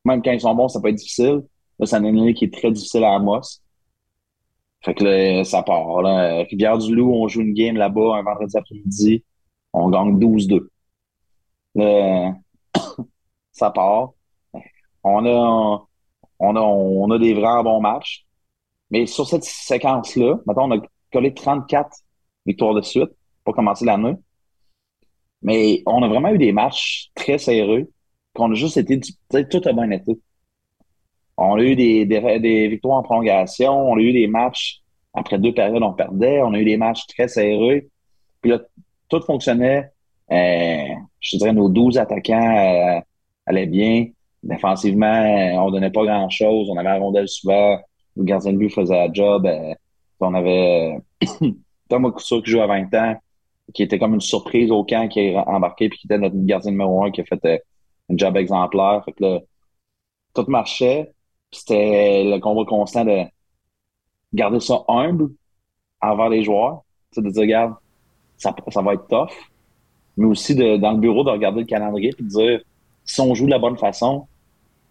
[0.04, 1.42] même quand ils sont bons, ça peut être difficile.
[1.78, 3.60] Là, c'est une année qui est très difficile à Amos.
[4.84, 6.02] Fait que là, ça part.
[6.02, 6.44] Là.
[6.44, 9.24] Rivière-du-Loup, on joue une game là-bas un vendredi après-midi.
[9.72, 10.68] On gagne 12-2.
[11.74, 12.34] Là,
[13.52, 14.12] ça part.
[15.04, 15.86] On a,
[16.38, 18.26] on a, on a des vraiment bons matchs.
[18.90, 21.90] Mais sur cette séquence-là, maintenant, on a collé 34
[22.46, 23.10] victoires de suite
[23.44, 24.14] pour commencer l'année.
[25.42, 27.88] Mais on a vraiment eu des matchs très serrés,
[28.34, 30.18] qu'on a juste été, tout a bien été.
[31.36, 34.82] On a eu des, des, victoires en prolongation, on a eu des matchs,
[35.14, 37.88] après deux périodes, on perdait, on a eu des matchs très serrés.
[38.40, 38.60] Puis là,
[39.08, 39.90] tout fonctionnait.
[40.30, 40.88] Euh,
[41.20, 43.00] je dirais, nos 12 attaquants euh,
[43.46, 44.06] allaient bien.
[44.42, 46.68] Défensivement, on donnait pas grand-chose.
[46.70, 47.78] On avait la rondelle souvent.
[48.16, 49.46] Le gardien de but faisait la job.
[49.46, 49.74] Euh,
[50.20, 50.98] on avait
[51.88, 53.16] Thomas Couture qui joue à 20 ans
[53.72, 56.70] qui était comme une surprise au camp, qui est embarqué, puis qui était notre gardien
[56.70, 57.58] numéro un, qui a fait euh,
[58.10, 59.02] un job exemplaire.
[59.04, 59.40] Fait que là,
[60.34, 61.12] tout marchait.
[61.50, 63.24] C'était le combat constant de
[64.32, 65.30] garder ça humble
[66.00, 66.82] envers les joueurs.
[67.16, 67.74] de dire, regarde,
[68.36, 69.32] ça, ça va être tough.
[70.16, 72.60] Mais aussi dans le bureau de regarder le calendrier puis de dire
[73.04, 74.26] si on joue de la bonne façon,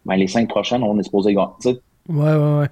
[0.06, 1.80] ben les cinq prochaines, on est supposé gagner.
[2.10, 2.68] Ouais, ouais, ouais.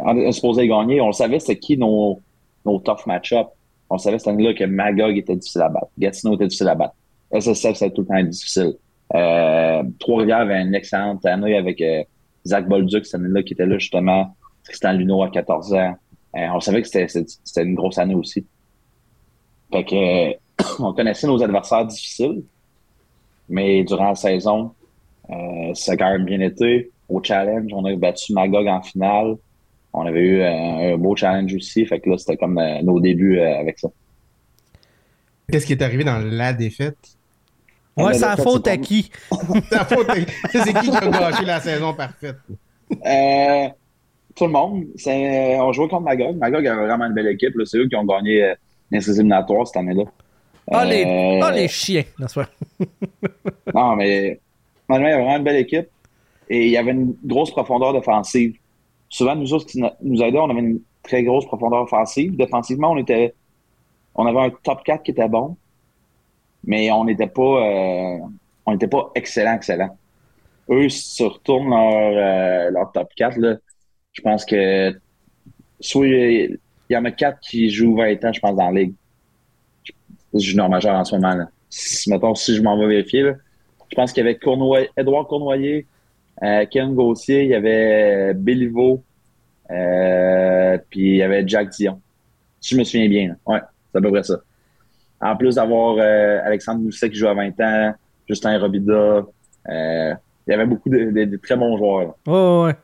[0.00, 1.00] On est supposé gagner.
[1.00, 2.20] On savait c'était qui nos,
[2.64, 3.50] nos tough match-ups
[3.92, 5.88] on savait cette année-là que Magog était difficile à battre.
[5.98, 6.94] Gatineau était difficile à battre.
[7.30, 8.72] SSF, c'était tout le temps difficile.
[9.14, 12.02] Euh, Trois-Rivières avait une excellente année avec euh,
[12.46, 14.34] Zach Bolduc, cette année-là, qui était là justement.
[14.64, 15.94] Tristan Luno à 14 ans.
[16.36, 18.46] Euh, on savait que c'était une grosse année aussi.
[19.70, 22.44] Fait que on connaissait nos adversaires difficiles,
[23.52, 24.72] mais durant la saison,
[25.74, 26.90] ça a quand même bien été.
[27.08, 29.36] Au challenge, on a battu Magog en finale.
[29.92, 31.84] On avait eu un, beau challenge aussi.
[31.84, 33.88] Fait que là, c'était comme euh, nos débuts euh, avec ça.
[35.50, 36.96] Qu'est-ce qui est arrivé dans la défaite?
[37.96, 39.10] Ouais, c'est la faute à qui?
[40.50, 42.36] c'est qui qui a gâché la saison parfaite?
[42.90, 43.68] Euh,
[44.34, 44.84] tout le monde.
[45.06, 46.36] On jouait contre Magog.
[46.36, 47.52] Magog avait vraiment une belle équipe.
[47.66, 48.54] C'est eux qui ont gagné
[48.90, 50.04] les éliminatoires cette année-là.
[50.70, 51.04] Ah, les,
[51.42, 52.04] ah, les chiens,
[53.74, 54.40] non, mais
[54.88, 55.88] il y avait vraiment une belle équipe.
[56.48, 58.56] Et il y avait une grosse profondeur défensive
[59.12, 62.34] souvent, nous autres, qui nous aidait, on avait une très grosse profondeur offensive.
[62.34, 63.34] Défensivement, on était,
[64.14, 65.56] on avait un top 4 qui était bon,
[66.64, 68.18] mais on n'était pas, euh,
[68.66, 69.96] on n'était pas excellent, excellent.
[70.70, 73.56] Eux se retournent leur, euh, leur top 4, là.
[74.12, 74.98] Je pense que
[75.80, 78.94] soit il y en a 4 qui jouent 20 ans, je pense, dans la ligue.
[80.40, 81.34] Junior majeur en ce moment.
[81.34, 81.48] Là.
[81.68, 83.32] Si, mettons, si je m'en vais vérifier, là,
[83.90, 85.86] je pense qu'il y avait Cournoy, Edouard Cournoyer,
[86.42, 89.02] euh, Ken Gauthier, il y avait Béliveau,
[89.70, 92.00] euh, puis il y avait Jack Dion.
[92.60, 93.36] Si je me souviens bien.
[93.46, 94.40] Ouais, c'est à peu près ça.
[95.20, 97.94] En plus d'avoir euh, Alexandre Mousset qui joue à 20 ans,
[98.28, 99.26] Justin Robida,
[99.68, 100.16] il
[100.48, 102.16] y avait beaucoup de, très bons joueurs.
[102.26, 102.74] Oh, ouais.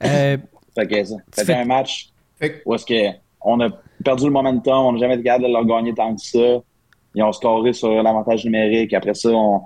[0.74, 1.16] fait que ça.
[1.32, 2.10] C'était un match
[2.64, 2.86] où est-ce
[3.40, 3.68] qu'on a
[4.04, 6.62] perdu le momentum, on n'a jamais été capable de leur gagner tant que ça.
[7.14, 8.94] Ils ont scoré sur l'avantage numérique.
[8.94, 9.62] Après ça, on,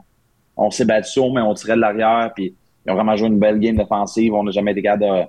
[0.56, 2.32] on s'est battu, mais on tirait de l'arrière.
[2.34, 2.54] Puis
[2.86, 4.32] ils ont vraiment joué une belle game défensive.
[4.34, 5.28] On n'a jamais été capable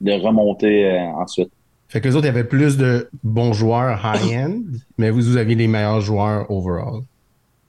[0.00, 1.50] de, remonter euh, ensuite.
[1.88, 4.60] Fait que les autres, il y avait plus de bons joueurs high-end,
[4.98, 7.02] mais vous, vous aviez les meilleurs joueurs overall.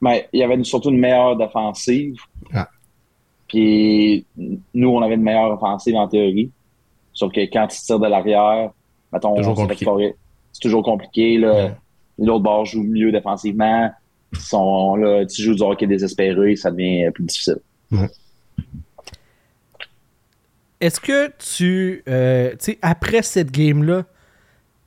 [0.01, 2.17] Mais il y avait surtout une meilleure défensive.
[2.53, 2.67] Ah.
[3.47, 4.25] Puis
[4.73, 6.51] nous, on avait une meilleure offensive en théorie.
[7.13, 8.71] Sauf que quand tu tires de l'arrière,
[9.13, 11.38] mettons, c'est toujours compliqué.
[12.17, 13.91] L'autre bord joue mieux défensivement.
[14.39, 17.58] Sont, là, tu joues du hockey désespéré, ça devient plus difficile.
[20.82, 24.06] Est-ce que tu, euh, tu sais, après cette game-là,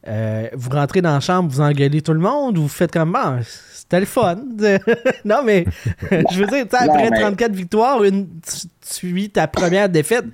[0.09, 3.13] euh, vous rentrez dans la chambre, vous engueulez tout le monde ou vous faites comme
[3.13, 3.41] bon,
[3.73, 4.37] c'était le fun?
[5.25, 5.65] non, mais
[6.11, 8.29] je veux dire, après 34 victoires, une,
[8.99, 10.25] tu, vis ta première défaite.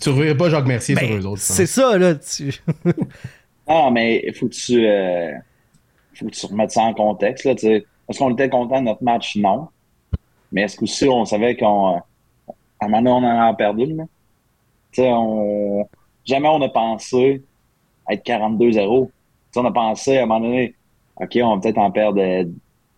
[0.00, 1.40] Tu ne pas Jacques Mercier sur ben, eux autres.
[1.40, 2.14] C'est ça, là.
[3.68, 4.86] non, mais il faut que tu.
[4.86, 5.32] Euh,
[6.14, 7.44] faut que tu remettes ça en contexte.
[7.44, 9.36] Là, est-ce qu'on était content de notre match?
[9.36, 9.68] Non.
[10.52, 11.96] Mais est-ce qu'aussi on savait qu'on.
[12.80, 13.86] À un moment donné, on en a perdu.
[13.86, 14.04] Là?
[14.98, 15.84] On...
[16.24, 17.42] Jamais on a pensé
[18.08, 19.10] être 42-0.
[19.56, 20.74] On a pensé à un moment donné,
[21.16, 22.22] OK, on va peut-être en perdre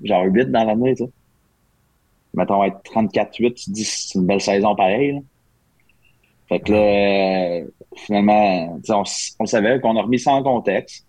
[0.02, 0.94] genre 8 dans l'année.
[2.34, 5.20] Mettons être 34-8, tu te dis c'est une belle saison pareille.
[6.50, 9.04] Fait que là, finalement, on,
[9.38, 11.06] on, savait qu'on a remis ça en contexte.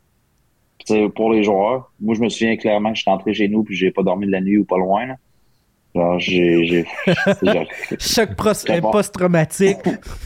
[1.16, 3.76] pour les joueurs, moi je me souviens clairement que je suis rentré chez nous puis
[3.76, 5.08] j'ai pas dormi de la nuit ou pas loin.
[5.08, 5.16] Là.
[5.96, 6.86] Genre, j'ai.
[8.00, 9.80] Choc post-traumatique.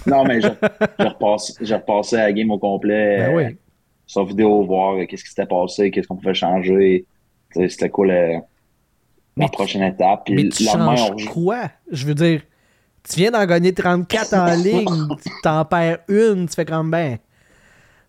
[0.05, 3.17] non, mais j'ai repassé, à la game au complet.
[3.19, 3.57] Ben oui.
[4.05, 7.05] sur vidéo, voir qu'est-ce qui s'était passé, qu'est-ce qu'on pouvait changer.
[7.53, 10.27] C'était quoi la prochaine étape.
[10.29, 11.71] mais tu changes quoi?
[11.89, 12.41] Je veux dire,
[13.07, 17.17] tu viens d'en gagner 34 en ligne, tu t'en perds une, tu fais comme ben.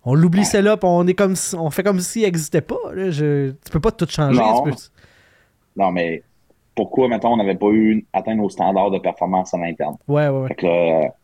[0.04, 2.92] On l'oublie celle-là, on est comme on fait comme s'il n'existait pas.
[2.94, 3.10] Là.
[3.10, 4.38] Je, tu peux pas tout changer.
[4.38, 4.64] Non,
[5.76, 6.22] non mais
[6.74, 9.96] pourquoi, maintenant on n'avait pas eu atteint nos standards de performance en interne?
[10.06, 11.14] Ouais, ouais, Fait que là,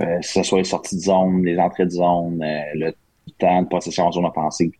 [0.00, 2.94] euh, que ce soit les sorties de zone, les entrées de zone, euh, le
[3.38, 4.72] temps de possession en zone offensive.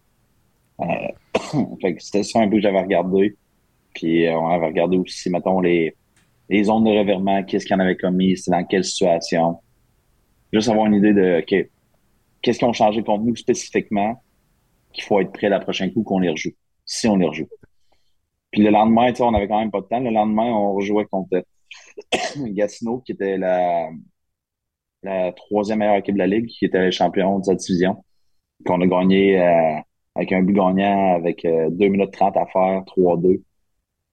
[0.80, 0.84] Euh,
[1.82, 3.36] fait que c'était ça un peu que j'avais regardé.
[3.94, 5.94] Puis on avait regardé aussi, mettons, les,
[6.50, 9.60] les zones de revirement, qu'est-ce qu'il en avait commis, c'est dans quelle situation.
[10.52, 11.70] Juste avoir une idée de, OK,
[12.42, 14.20] qu'est-ce qu'ils ont changé contre nous spécifiquement
[14.92, 16.50] qu'il faut être prêt la prochaine coup qu'on les rejoue,
[16.84, 17.48] si on les rejoue.
[18.50, 20.00] Puis le lendemain, on avait quand même pas de temps.
[20.00, 21.44] Le lendemain, on rejouait contre
[22.36, 23.92] Gatineau, qui était la,
[25.36, 28.04] troisième meilleure équipe de la Ligue, qui était champion de sa division.
[28.66, 29.78] Qu'on a gagné euh,
[30.16, 33.40] avec un but gagnant avec 2 euh, minutes 30 à faire, 3-2.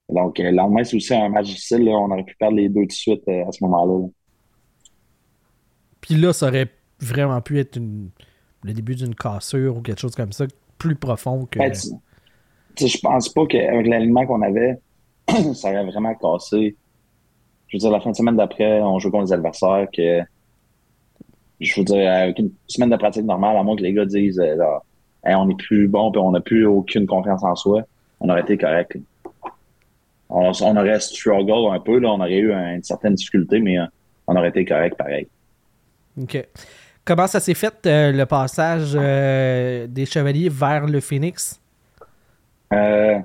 [0.10, 1.88] Donc, euh, le lendemain, c'est aussi un match difficile.
[1.90, 4.08] On aurait pu perdre les deux de suite à ce moment-là.
[6.02, 10.32] Puis là, ça aurait vraiment pu être le début d'une cassure ou quelque chose comme
[10.32, 10.46] ça,
[10.78, 11.60] plus profond que.
[11.60, 14.80] Ben, je pense pas qu'avec l'alignement qu'on avait,
[15.54, 16.76] ça aurait vraiment cassé.
[17.68, 20.22] Je veux dire, la fin de semaine d'après, on joue contre les adversaires que.
[21.60, 24.40] Je veux dire, avec une semaine de pratique normale, à moins que les gars disent
[24.40, 24.56] euh,
[25.24, 27.82] on est plus bon et on n'a plus aucune confiance en soi,
[28.20, 28.96] on aurait été correct.
[30.30, 33.86] On, aurait struggle un peu, là, on aurait eu une certaine difficulté, mais euh,
[34.28, 35.28] on aurait été correct pareil.
[36.22, 36.46] OK.
[37.06, 41.62] Comment ça s'est fait euh, le passage des Chevaliers vers le Phoenix?
[42.74, 43.20] Euh,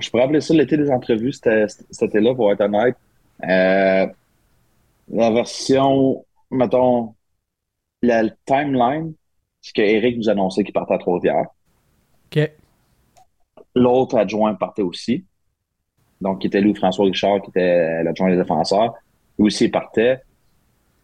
[0.00, 2.96] je pourrais appeler ça l'été des entrevues, c'était là pour être honnête.
[3.42, 4.06] Euh,
[5.08, 7.14] la version, mettons,
[8.02, 9.14] la timeline,
[9.60, 11.46] c'est que Eric nous annonçait qu'il partait à Trois-Rivières.
[12.26, 12.50] OK.
[13.74, 15.24] L'autre adjoint partait aussi.
[16.24, 18.94] Donc, qui était Louis François Richard, qui était l'adjoint des défenseurs.
[19.38, 20.22] Lui aussi, il partait.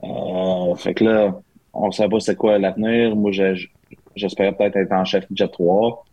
[0.02, 1.38] Euh, fait que là,
[1.74, 3.14] on ne savait pas c'était quoi l'avenir.
[3.14, 3.30] Moi,
[4.16, 6.06] j'espérais peut-être être en chef Jet 3.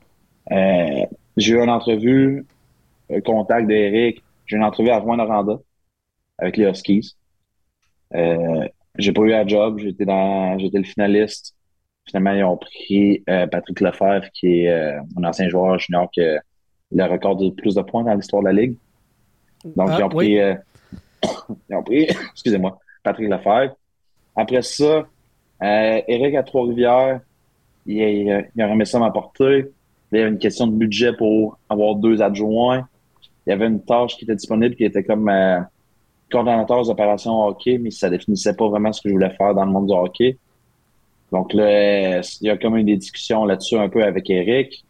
[0.51, 1.05] Euh,
[1.37, 2.45] j'ai eu une entrevue,
[3.09, 4.21] un contact d'Eric.
[4.45, 5.57] J'ai eu une entrevue à Rouen-Noranda
[6.37, 7.15] avec les Huskies.
[8.13, 8.67] Euh,
[8.97, 9.79] j'ai pas eu la job.
[9.79, 11.55] J'étais dans, j'étais le finaliste.
[12.05, 16.41] Finalement, ils ont pris Patrick Lefebvre, qui est un ancien joueur junior qui a
[16.91, 18.77] le record de plus de points dans l'histoire de la Ligue.
[19.65, 20.31] Donc, ils ont ah, pris,
[21.69, 23.75] ils ont pris, excusez-moi, Patrick Lefebvre.
[24.35, 25.07] Après ça,
[25.61, 27.21] Eric à Trois-Rivières,
[27.85, 29.71] il, il, il a remis ça à ma portée.
[30.11, 32.87] Il y avait une question de budget pour avoir deux adjoints.
[33.45, 35.59] Il y avait une tâche qui était disponible qui était comme euh,
[36.31, 39.65] coordonnateur des opérations hockey, mais ça définissait pas vraiment ce que je voulais faire dans
[39.65, 40.37] le monde du hockey.
[41.31, 44.85] Donc là, il y a comme eu des discussions là-dessus un peu avec Eric.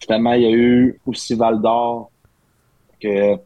[0.00, 2.10] Finalement, il y a eu aussi Val d'Or
[3.00, 3.36] que euh,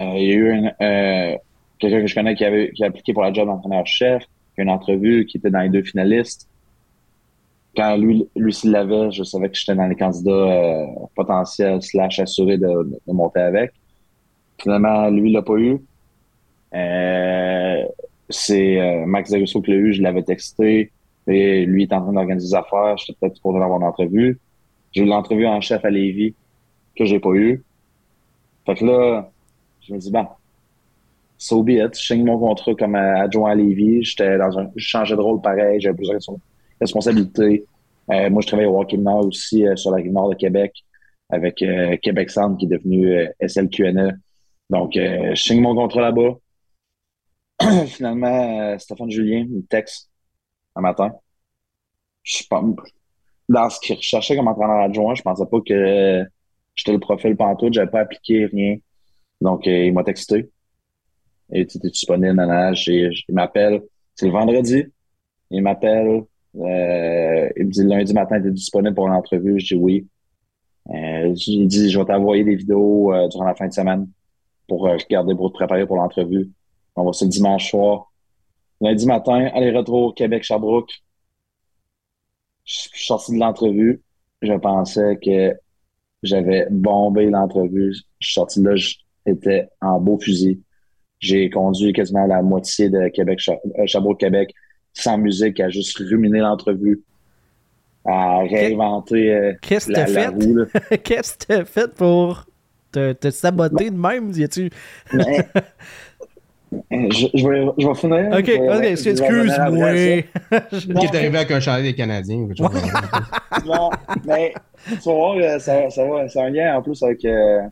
[0.00, 1.36] il y a eu euh,
[1.78, 4.64] quelqu'un que je connais qui avait qui a appliqué pour la job d'entraîneur-chef, qui a
[4.64, 6.48] une entrevue qui était dans les deux finalistes
[7.76, 12.20] quand lui, lui s'il l'avait, je savais que j'étais dans les candidats euh, potentiels slash
[12.20, 13.72] assurés de, de, monter avec.
[14.58, 15.78] Finalement, lui, il l'a pas eu.
[16.74, 17.84] Euh,
[18.28, 20.92] c'est euh, Max Zagusso qui l'a eu, je l'avais texté.
[21.26, 22.96] Et lui est en train d'organiser des affaires.
[22.98, 24.38] J'étais peut-être pour avoir une entrevue.
[24.92, 26.34] J'ai eu l'entrevue en chef à Lévis
[26.96, 27.64] que j'ai pas eu.
[28.66, 29.30] Fait que là,
[29.86, 30.26] je me dis, bon,
[31.38, 31.94] so be it.
[31.96, 34.04] Je signe mon contrat comme adjoint à Lévis.
[34.04, 35.80] J'étais dans un, je changeais de rôle pareil.
[35.80, 36.18] J'avais plusieurs
[36.80, 37.66] responsabilités.
[38.10, 40.72] Euh, moi, je travaille au Walking Nord aussi euh, sur la rive nord de Québec
[41.30, 44.20] avec euh, Québec Centre qui est devenu SLQNE.
[44.70, 46.34] Donc, je signe mon contrat là-bas.
[47.86, 50.10] Finalement, Stéphane Julien me texte
[50.74, 51.12] un matin.
[52.22, 52.62] Je pas,
[53.48, 56.24] dans ce qu'il recherchait comme entraîneur adjoint, je pensais pas que
[56.74, 58.76] j'étais le profil pantoute, j'avais pas appliqué rien.
[59.44, 60.50] Donc, il m'a texté.
[61.52, 62.88] Et tu étais disponible, nage.
[62.88, 63.82] il m'appelle.
[64.14, 64.84] C'est le vendredi.
[65.50, 66.24] Il m'appelle.
[66.56, 69.60] Euh, il me dit lundi matin, tu es disponible pour l'entrevue?
[69.60, 70.06] Je dis oui.
[70.88, 74.08] Euh, il dit je vais t'envoyer des vidéos euh, durant la fin de semaine
[74.66, 76.50] pour euh, regarder, pour te préparer pour l'entrevue.
[76.96, 78.12] On va se dimanche soir.
[78.80, 80.92] Lundi matin, aller-retour Québec-Sherbrooke.
[82.64, 84.02] Je suis sorti de l'entrevue.
[84.40, 85.54] Je pensais que
[86.22, 87.92] j'avais bombé l'entrevue.
[88.20, 88.76] Je suis sorti de là,
[89.26, 90.60] j'étais en beau fusil.
[91.20, 93.40] J'ai conduit quasiment la moitié de Québec,
[93.86, 94.54] Sherbrooke-Québec
[94.92, 97.02] sans musique, à juste ruminer l'entrevue,
[98.04, 100.64] à réinventer euh, Qu'est-ce la, que la roue.
[101.02, 102.46] Qu'est-ce que t'as fait pour
[102.92, 104.30] te, te saboter de même?
[104.30, 104.70] Y tu
[105.12, 105.48] Mais,
[107.10, 108.28] je, je, vais, je vais finir.
[108.32, 109.80] Ok, ok, excuse-moi.
[111.00, 112.48] Qui est arrivé avec un chalet des Canadiens?
[113.66, 113.90] non,
[114.26, 114.54] mais
[114.86, 117.62] tu vas voir, euh, ça, ça va, c'est un lien en plus avec, euh,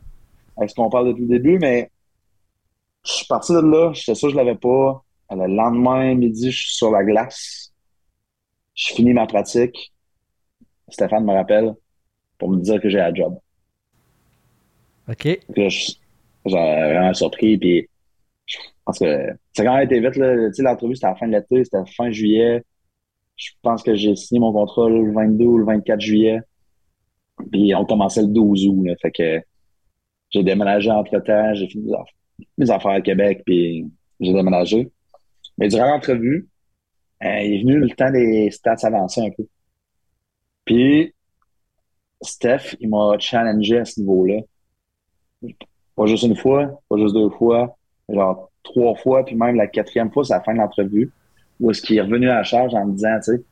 [0.57, 1.89] avec ce qu'on parle depuis le début, mais
[3.05, 5.03] je suis parti de là, j'étais sûr que je l'avais pas.
[5.31, 7.73] Le lendemain, midi, je suis sur la glace.
[8.75, 9.93] Je finis ma pratique.
[10.89, 11.73] Stéphane me rappelle
[12.37, 13.37] pour me dire que j'ai la job.
[15.09, 15.39] OK.
[15.55, 15.69] J'ai
[16.45, 17.57] vraiment surpris.
[17.57, 17.89] Puis,
[18.45, 20.15] je pense que ça a quand même été vite.
[20.59, 22.63] L'entrevue, c'était à la fin de l'été, c'était fin juillet.
[23.35, 26.39] Je pense que j'ai signé mon contrat le 22 ou le 24 juillet.
[27.51, 28.87] Puis on commençait le 12 août.
[29.01, 29.41] fait que
[30.33, 31.91] j'ai déménagé entre-temps, j'ai fini
[32.57, 33.85] mes affaires à Québec, puis
[34.19, 34.91] j'ai déménagé.
[35.57, 36.47] Mais durant l'entrevue,
[37.23, 39.45] euh, il est venu le temps des stats avancés un peu.
[40.65, 41.13] Puis,
[42.21, 44.41] Steph, il m'a challengé à ce niveau-là.
[45.95, 47.77] Pas juste une fois, pas juste deux fois,
[48.09, 51.11] genre trois fois, puis même la quatrième fois, c'est la fin de l'entrevue,
[51.59, 53.43] où est-ce qu'il est revenu à la charge en me disant, tu sais,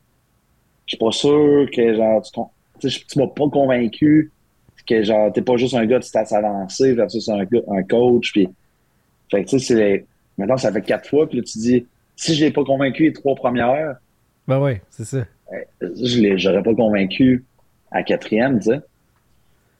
[0.85, 2.21] je suis pas sûr que genre
[2.79, 4.31] tu, tu m'as pas convaincu
[4.91, 8.49] que genre t'es pas juste un gars de stats avancés versus un, un coach, puis
[9.29, 10.05] fait que tu sais, c'est
[10.41, 13.13] Maintenant, ça fait quatre fois, puis là, tu dis, si je l'ai pas convaincu les
[13.13, 13.97] trois premières.
[14.47, 15.19] Ben oui, c'est ça.
[15.81, 17.45] Je l'ai, j'aurais pas convaincu
[17.91, 18.79] à quatrième, tu sais.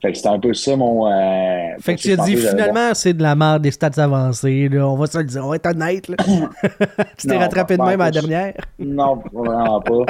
[0.02, 1.08] Fait que c'était un peu ça mon.
[1.08, 4.68] Euh, fait que tu as dit finalement, c'est de la merde des stats avancés.
[4.68, 4.88] Là.
[4.88, 6.08] On va se le dire, on va être honnête.
[6.08, 6.16] Là.
[7.18, 8.54] tu t'es rattrapé de même à la dernière.
[8.80, 10.06] non, vraiment pas.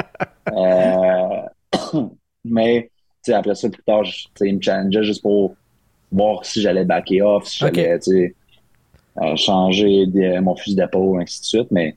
[0.52, 2.00] euh...
[2.44, 2.90] Mais
[3.28, 4.02] après ça, plus tard,
[4.40, 5.54] il me challengeait juste pour
[6.10, 8.34] voir si j'allais backer off, si j'allais
[9.36, 10.06] changer
[10.40, 11.70] mon fusil d'épaule, ainsi de suite.
[11.70, 11.96] Mais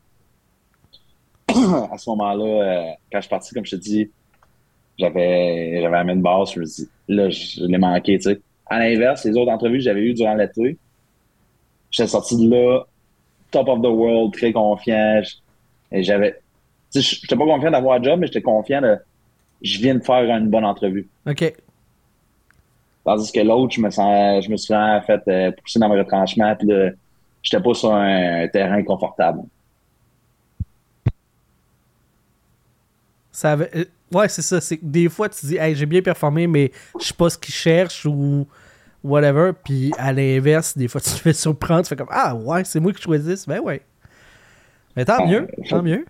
[1.91, 4.11] à ce moment-là, euh, quand je suis parti, comme je te dis,
[4.97, 8.39] j'avais j'avais amené une base, je me dis, là, je l'ai manqué, sais.
[8.67, 10.77] À l'inverse, les autres entrevues que j'avais eues durant l'été,
[11.91, 12.83] j'étais sorti de là,
[13.51, 15.21] top of the world, très confiant.
[15.91, 16.39] Et j'avais.
[16.93, 18.97] J'étais pas confiant d'avoir un job, mais j'étais confiant de.
[19.61, 21.07] Je viens de faire une bonne entrevue.
[21.27, 21.53] OK.
[23.03, 24.73] Tandis que l'autre, je me sens, je me suis
[25.05, 26.91] fait euh, pousser dans mes retranchements, puis là,
[27.43, 29.43] j'étais pas sur un terrain confortable.
[33.31, 33.69] Ça avait...
[33.75, 34.61] Euh, ouais, c'est ça.
[34.61, 37.53] C'est des fois, tu dis, hey, j'ai bien performé, mais je sais pas ce qu'ils
[37.53, 38.47] cherchent ou
[39.03, 39.51] whatever.
[39.63, 41.83] Puis à l'inverse, des fois, tu te fais surprendre.
[41.83, 43.45] Tu fais comme, ah, ouais, c'est moi qui choisisse.
[43.45, 43.81] Ben ouais.
[44.95, 45.47] Mais tant mieux.
[45.69, 46.05] Tant mieux.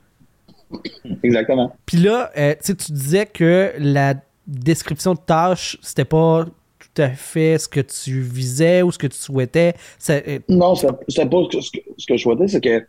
[1.24, 1.76] Exactement.
[1.86, 4.16] Puis là, euh, tu disais que la
[4.48, 9.08] description de tâche, c'était pas tout à fait ce que tu visais ou ce que
[9.08, 9.74] tu souhaitais.
[10.10, 12.86] Euh, non, c'était pas ce que, ce que je souhaitais, c'est que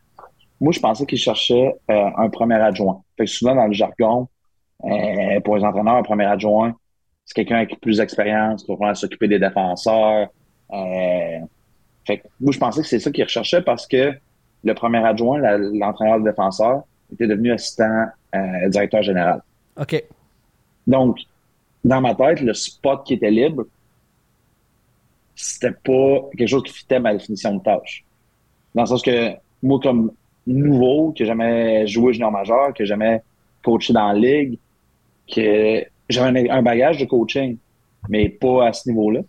[0.60, 3.02] moi, je pensais qu'ils cherchaient euh, un premier adjoint.
[3.16, 4.28] Fait que souvent, dans le jargon,
[5.44, 6.74] pour les entraîneurs, un premier adjoint,
[7.24, 10.28] c'est quelqu'un avec plus d'expérience qui va s'occuper des défenseurs.
[12.06, 14.12] Fait que moi, je pensais que c'est ça qu'ils recherchaient parce que
[14.62, 16.82] le premier adjoint, l'entraîneur de défenseur,
[17.12, 18.06] était devenu assistant
[18.68, 19.42] directeur général.
[19.80, 20.04] OK.
[20.86, 21.18] Donc,
[21.84, 23.64] dans ma tête, le spot qui était libre,
[25.34, 28.04] c'était pas quelque chose qui fitait ma définition de tâche.
[28.74, 29.32] Dans le sens que
[29.62, 30.12] moi, comme
[30.46, 33.22] nouveau, que jamais joué junior majeur, que jamais
[33.62, 34.58] coaché dans la ligue,
[35.32, 37.56] que j'avais un, bagage de coaching,
[38.08, 39.20] mais pas à ce niveau-là.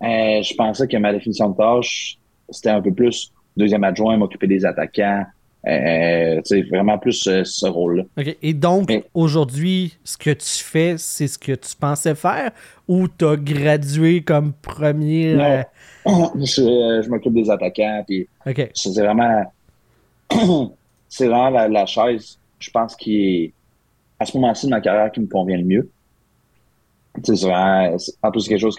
[0.00, 4.64] je pensais que ma définition de tâche, c'était un peu plus deuxième adjoint, m'occuper des
[4.64, 8.04] attaquants, Euh, c'est vraiment plus ce rôle-là.
[8.42, 12.50] Et donc, aujourd'hui, ce que tu fais, c'est ce que tu pensais faire
[12.88, 15.34] ou tu as gradué comme premier.
[15.34, 16.32] Non.
[16.36, 18.04] Je, m'occupe des attaquants.
[18.06, 18.28] Puis
[18.74, 19.44] C'est vraiment.
[21.08, 23.52] c'est vraiment la, chaise, je pense, qui est
[24.18, 25.90] à ce moment-ci de ma carrière qui me convient le mieux.
[27.22, 27.96] C'est vraiment.
[28.22, 28.76] En plus, quelque chose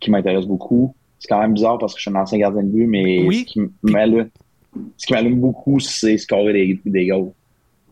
[0.00, 0.94] qui m'intéresse beaucoup.
[1.18, 3.44] C'est quand même bizarre parce que je suis un ancien gardien de but, mais ce
[3.44, 3.60] qui
[4.96, 7.32] ce qui m'allume beaucoup, c'est scorer des, des goals.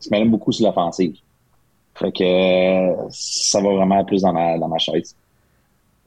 [0.00, 1.14] Ce qui m'allume beaucoup, c'est l'offensive.
[1.94, 5.14] Fait que ça va vraiment plus dans ma, dans ma chaise.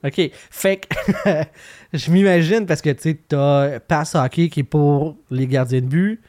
[0.03, 0.31] OK.
[0.51, 0.95] Fait que
[1.93, 5.85] je m'imagine parce que tu sais, t'as pass hockey qui est pour les gardiens de
[5.85, 6.21] but.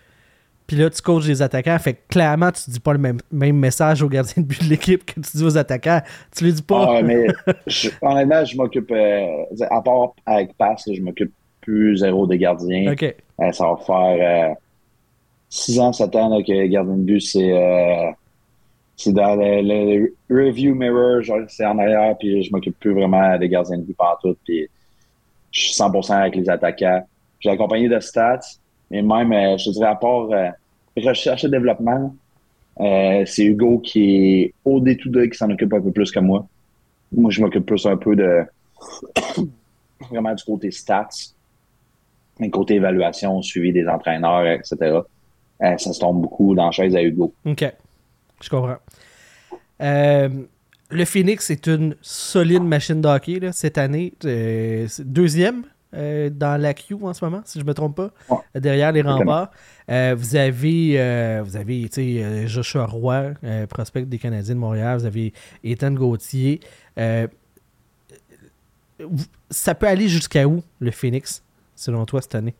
[0.66, 1.78] Puis là, tu coaches les attaquants.
[1.78, 4.68] Fait que clairement, tu dis pas le même, même message aux gardiens de but de
[4.68, 6.02] l'équipe que tu dis aux attaquants.
[6.36, 6.98] Tu les dis pas.
[6.98, 7.26] Ah, mais
[8.02, 11.32] honnêtement, je m'occupe, euh, à part avec pass, je m'occupe
[11.68, 12.92] plus zéro des gardiens.
[12.92, 13.02] OK.
[13.02, 14.56] Euh, ça va faire
[15.50, 17.52] 6 euh, ans, 7 ans que gardien de but, c'est
[18.98, 23.48] c'est dans le, review mirror, genre c'est en arrière, puis je m'occupe plus vraiment des
[23.48, 24.68] gardiens de but partout, puis
[25.52, 27.06] je suis 100% avec les attaquants.
[27.38, 28.40] J'ai accompagné de stats,
[28.90, 30.50] mais même, euh, je te dirais, à part euh,
[30.96, 32.12] recherche et développement,
[32.80, 36.18] euh, c'est Hugo qui est au day to qui s'en occupe un peu plus que
[36.18, 36.44] moi.
[37.12, 38.42] Moi, je m'occupe plus un peu de
[40.10, 41.08] vraiment du côté stats,
[42.40, 44.76] mais côté évaluation, suivi des entraîneurs, etc.
[45.60, 47.32] ça se tombe beaucoup dans la chaise à Hugo.
[47.44, 47.64] OK.
[48.40, 48.76] Je comprends.
[49.80, 54.12] le Phoenix est une solide machine de hockey cette année.
[55.00, 55.64] deuxième
[55.94, 58.12] euh, dans la queue en ce moment, si je ne me trompe pas,
[58.54, 59.50] derrière les remparts.
[59.90, 61.88] Euh, vous avez, euh, vous avez
[62.46, 63.32] Joshua Roy,
[63.70, 64.98] prospect des Canadiens de Montréal.
[64.98, 65.32] Vous avez
[65.64, 66.60] Ethan Gauthier.
[69.50, 71.42] ça peut aller jusqu'à où, le Phoenix,
[71.78, 72.54] selon toi, cette année?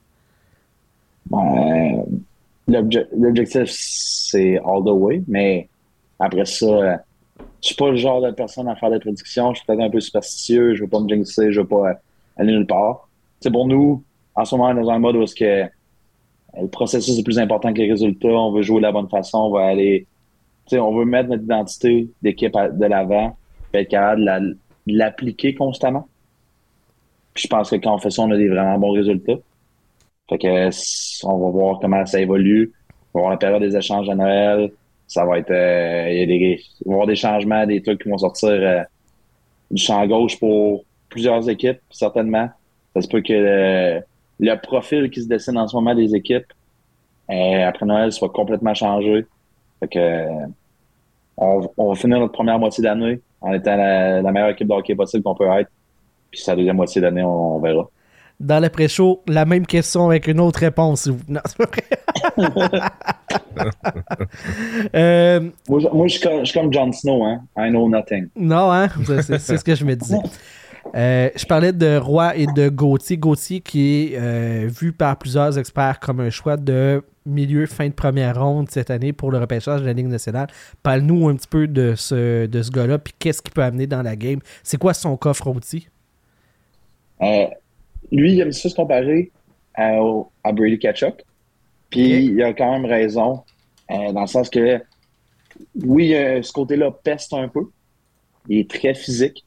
[2.66, 5.68] L'objectif, c'est all the way, mais
[6.18, 7.02] après ça,
[7.60, 9.52] je suis pas le genre de personne à faire des prédictions.
[9.52, 10.74] Je suis peut-être un peu superstitieux.
[10.74, 11.52] Je veux pas me jinxer.
[11.52, 12.00] Je veux pas
[12.36, 13.08] aller nulle part
[13.40, 14.02] c'est pour nous,
[14.34, 15.66] en ce moment, dans un mode où que euh,
[16.60, 18.28] le processus est plus important que les résultats.
[18.28, 19.38] On veut jouer de la bonne façon.
[19.38, 20.06] On va aller,
[20.72, 23.36] on veut mettre notre identité d'équipe de l'avant,
[23.74, 24.56] être capable de
[24.86, 26.08] l'appliquer constamment.
[27.38, 29.38] Je pense que quand on fait ça, on a des vraiment bons résultats.
[30.28, 32.72] Fait que on va voir comment ça évolue.
[33.14, 34.72] On va voir la période des échanges à Noël.
[35.06, 38.02] Ça va être, euh, il, y a des, va y avoir des changements, des trucs
[38.02, 38.82] qui vont sortir euh,
[39.70, 42.50] du champ gauche pour plusieurs équipes, certainement.
[42.94, 44.02] Ça se peut que
[44.38, 46.52] le, profil qui se dessine en ce moment des équipes
[47.30, 49.24] euh, après Noël soit complètement changé.
[49.80, 50.26] Fait que,
[51.38, 55.22] on, va finir notre première moitié d'année en étant la, meilleure équipe de hockey possible
[55.22, 55.70] qu'on peut être.
[56.30, 57.88] Puis sa deuxième moitié d'année, on, verra.
[58.40, 61.08] Dans l'après-show, la même question avec une autre réponse.
[61.46, 61.84] C'est vrai.
[64.94, 67.40] Euh, moi, je, suis comme, Jon Snow, hein.
[67.56, 68.28] I know nothing.
[68.36, 68.88] Non, hein?
[69.18, 70.18] C'est ce que je me disais.
[70.94, 73.16] Euh, je parlais de Roy et de Gauthier.
[73.16, 77.92] Gauthier qui est euh, vu par plusieurs experts comme un choix de milieu fin de
[77.92, 80.48] première ronde cette année pour le repêchage de la Ligue nationale.
[80.82, 84.02] Parle-nous un petit peu de ce, de ce gars-là, puis qu'est-ce qu'il peut amener dans
[84.02, 84.40] la game.
[84.62, 85.88] C'est quoi son coffre outils?
[87.22, 87.46] Euh,
[88.12, 89.30] lui, il aime ça se comparer
[89.74, 90.00] à,
[90.52, 91.24] Brady Ketchuk.
[91.90, 93.42] Puis il a quand même raison,
[93.88, 94.80] dans le sens que
[95.84, 97.70] oui, ce côté-là peste un peu.
[98.48, 99.44] Il est très physique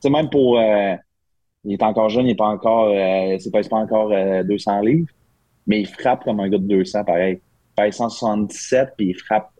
[0.00, 0.58] sais, même pour.
[0.58, 0.94] Euh,
[1.64, 2.90] il est encore jeune, il n'est pas encore.
[2.90, 4.10] Euh, c'est pas, pas encore
[4.44, 5.08] 200 euh, livres,
[5.66, 7.40] mais il frappe comme un gars de 200, pareil.
[7.78, 9.50] Il fait 177, puis il frappe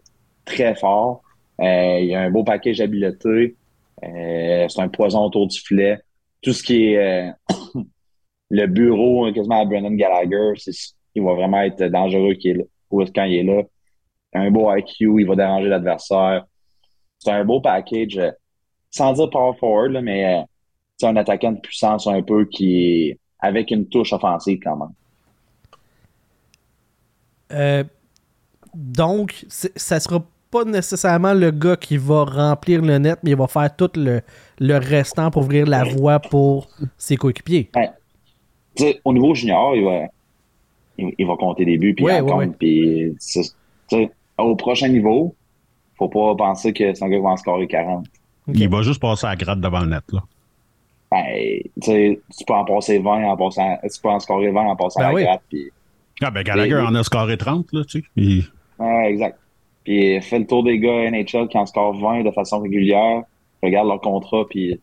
[0.44, 1.22] très fort.
[1.58, 3.56] il a un beau package d'habileté.
[4.02, 5.98] c'est un poison autour du filet.
[6.46, 7.32] Tout ce qui est
[8.50, 10.52] le bureau, quasiment à Brennan Gallagher,
[11.16, 12.34] il va vraiment être dangereux
[12.88, 13.62] quand il est là.
[14.32, 16.46] Un beau IQ, il va déranger l'adversaire.
[17.18, 18.20] C'est un beau package
[18.92, 20.46] sans dire power forward, mais
[20.96, 24.76] c'est euh, un attaquant de puissance un peu qui est avec une touche offensive quand
[24.76, 24.94] même.
[27.50, 27.82] Euh,
[28.72, 30.24] donc, ça sera
[30.56, 34.22] pas nécessairement le gars qui va remplir le net, mais il va faire tout le,
[34.60, 37.70] restant pour ouvrir la voie pour ses coéquipiers.
[39.04, 40.06] Au niveau junior, il va,
[40.98, 42.06] il, va compter des buts, puis
[44.38, 45.34] au prochain niveau,
[45.96, 48.06] faut pas penser que c'est un gars qui va en scorer 40.
[48.54, 50.22] Il va juste passer à la gratte devant le net, là.
[51.10, 53.78] Ben, tu peux en passer 20 en passant.
[53.82, 55.42] Tu peux en scorer 20 en passant ben à la gratte.
[55.48, 55.70] Puis,
[56.20, 58.44] ah, ben Gallagher en a scoré 30, là, tu sais.
[58.78, 59.38] Ouais, exact.
[59.86, 63.22] Puis fais le tour des gars NHL qui en scorent 20 de façon régulière.
[63.62, 64.80] Regarde leur contrat, puis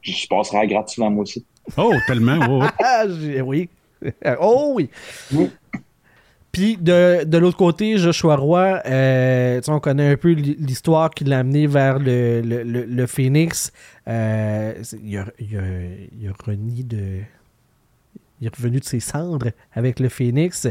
[0.00, 1.44] je passerai à souvent, moi aussi.
[1.76, 2.38] Oh, tellement,
[3.44, 3.68] oui.
[4.00, 4.08] oui.
[4.40, 4.88] Oh oui.
[6.52, 11.40] Puis de, de l'autre côté, Joshua Roy, euh, on connaît un peu l'histoire qui l'a
[11.40, 13.72] amené vers le, le, le, Phoenix.
[14.06, 15.62] Euh, il, a, il, a,
[16.20, 17.22] il, a, renié de.
[18.42, 20.66] Il est revenu de ses cendres avec le Phoenix.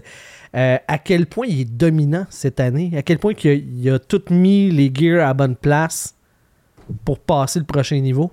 [0.56, 2.92] Euh, à quel point il est dominant cette année?
[2.98, 6.18] À quel point il a, a tout mis les gears à bonne place
[7.06, 8.30] pour passer le prochain niveau?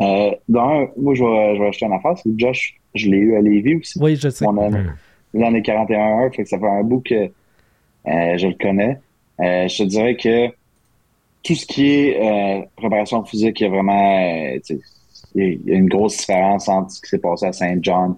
[0.00, 2.18] Euh, moi, je vais, je vais acheter une affaire.
[2.18, 4.00] C'est Josh, je l'ai eu à Lévis aussi.
[4.00, 4.46] Oui, je sais.
[5.34, 7.28] Il en est 41 heures, fait que ça fait un bout que euh,
[8.36, 8.98] je le connais.
[9.38, 10.48] Euh, je te dirais que
[11.44, 14.58] tout ce qui est préparation physique, a vraiment
[15.34, 18.16] il y a une grosse différence entre ce qui s'est passé à Saint John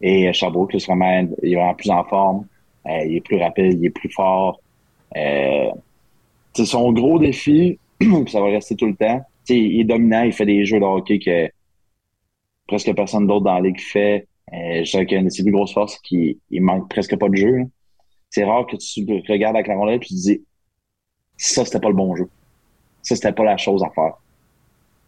[0.00, 0.74] et Sherbrooke.
[0.74, 2.46] il est vraiment plus en forme,
[2.86, 4.60] il est plus rapide, il est plus fort.
[5.14, 7.78] c'est son gros défi,
[8.28, 9.24] ça va rester tout le temps.
[9.48, 11.50] il est dominant, il fait des jeux de hockey que
[12.66, 14.26] presque personne d'autre dans la ligue fait.
[14.52, 17.36] Euh, je sais qu'une de ses plus grosses forces, qui il manque presque pas de
[17.36, 17.64] jeu.
[18.30, 20.42] C'est rare que tu regardes avec la rondelle et tu te dis
[21.36, 22.28] ça, c'était pas le bon jeu.
[23.02, 24.14] Ça, c'était pas la chose à faire.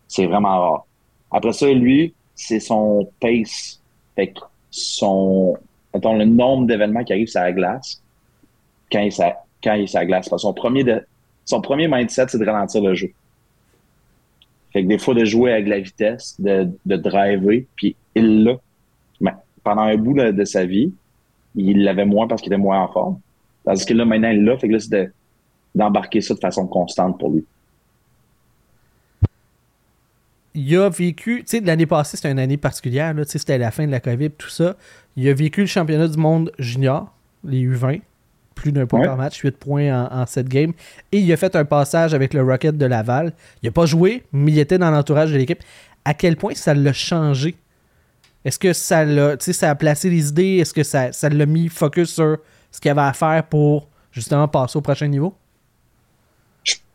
[0.08, 0.86] C'est vraiment rare.
[1.30, 3.80] Après ça, lui, c'est son pace.
[4.16, 5.56] Fait que son,
[5.94, 8.02] attends, le nombre d'événements qui arrivent sur la glace
[8.90, 9.12] quand il,
[9.62, 10.28] quand il glace.
[10.36, 11.04] Son premier, de,
[11.44, 13.10] son premier mindset, c'est de ralentir le jeu.
[14.72, 18.58] Fait que des fois, de jouer avec la vitesse, de, de driver, puis il l'a
[19.68, 20.94] pendant un bout de, sa vie,
[21.54, 23.20] il l'avait moins parce qu'il était moins en forme.
[23.64, 24.56] Parce que là, maintenant, il l'a.
[24.56, 25.12] Fait que là, c'est
[25.74, 27.44] d'embarquer ça de façon constante pour lui.
[30.60, 33.70] Il a vécu, tu sais, l'année passée, c'était une année particulière, tu sais, c'était la
[33.70, 34.74] fin de la COVID, tout ça.
[35.16, 38.00] Il a vécu le championnat du monde junior, les U20,
[38.56, 40.72] plus d'un point par match, 8 points en, en 7 games.
[41.12, 43.32] Et il a fait un passage avec le Rocket de Laval.
[43.62, 45.62] Il n'a pas joué, mais il était dans l'entourage de l'équipe.
[46.04, 47.54] À quel point ça l'a changé?
[48.44, 50.56] Est-ce que ça l'a, ça a placé les idées?
[50.56, 52.38] Est-ce que ça, ça l'a mis focus sur
[52.72, 55.34] ce qu'il y avait à faire pour justement passer au prochain niveau?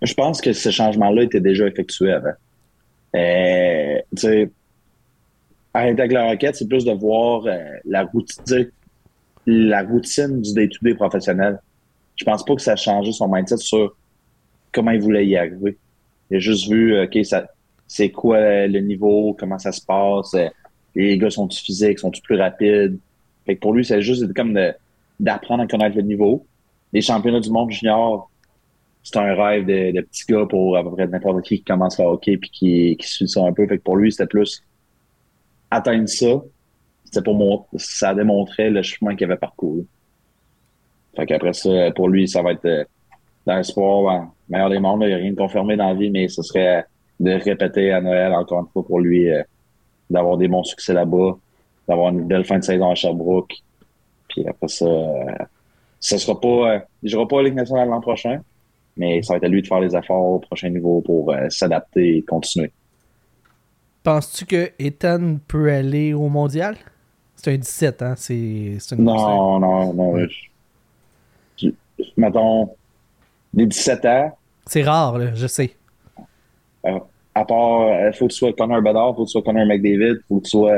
[0.02, 2.34] Je, pense que ce changement-là était déjà effectué avant.
[3.16, 4.00] Euh,
[5.74, 8.72] avec la requête, c'est plus de voir euh, la, routine,
[9.46, 11.60] la routine du day-to-day professionnel.
[12.16, 13.96] Je pense pas que ça a changé son mindset sur
[14.72, 15.78] comment il voulait y arriver.
[16.30, 17.48] Il a juste vu, OK, ça,
[17.88, 20.48] c'est quoi le niveau, comment ça se passe, euh,
[20.96, 22.98] les gars sont-ils physiques, sont-ils plus rapides?
[23.46, 24.60] Fait que pour lui, c'est juste comme
[25.20, 26.46] d'apprendre à connaître le niveau.
[26.92, 28.30] Les championnats du monde junior,
[29.04, 32.00] c'est un rêve de, de petits gars pour à peu près n'importe qui qui commence
[32.00, 33.68] à hockey puis qui, qui suit ça un peu.
[33.68, 34.64] Fait que pour lui, c'était plus
[35.70, 36.42] atteindre ça.
[37.04, 39.86] C'était pour moi, ça démontrait le chemin qu'il avait parcouru.
[41.16, 42.84] Fait qu'après ça, pour lui, ça va être euh,
[43.46, 45.04] dans le sport, ben, meilleur des mondes.
[45.04, 46.86] Il n'y a rien de confirmé dans la vie, mais ce serait
[47.20, 49.30] de répéter à Noël encore une fois pour lui.
[49.30, 49.44] Euh,
[50.14, 51.38] d'avoir des bons succès là-bas,
[51.88, 53.56] d'avoir une belle fin de saison à Sherbrooke.
[54.30, 55.36] Puis après ça, euh,
[56.00, 58.42] ça sera pas, euh, il pas à Ligue nationale l'an prochain,
[58.98, 61.50] mais ça va être à lui de faire les efforts au prochain niveau pour euh,
[61.50, 62.72] s'adapter et continuer.
[64.04, 66.76] Penses-tu que Ethan peut aller au mondial?
[67.36, 68.14] C'est un 17, hein?
[68.18, 70.28] C'est, non, non, non,
[72.18, 72.70] mettons,
[73.54, 74.38] des 17 ans.
[74.66, 75.76] C'est rare, là, je sais.
[76.86, 77.00] Euh,
[77.36, 79.66] à part, il euh, faut que tu sois Connor Bedard, faut que tu sois Connor
[79.66, 80.74] McDavid, faut que tu sois,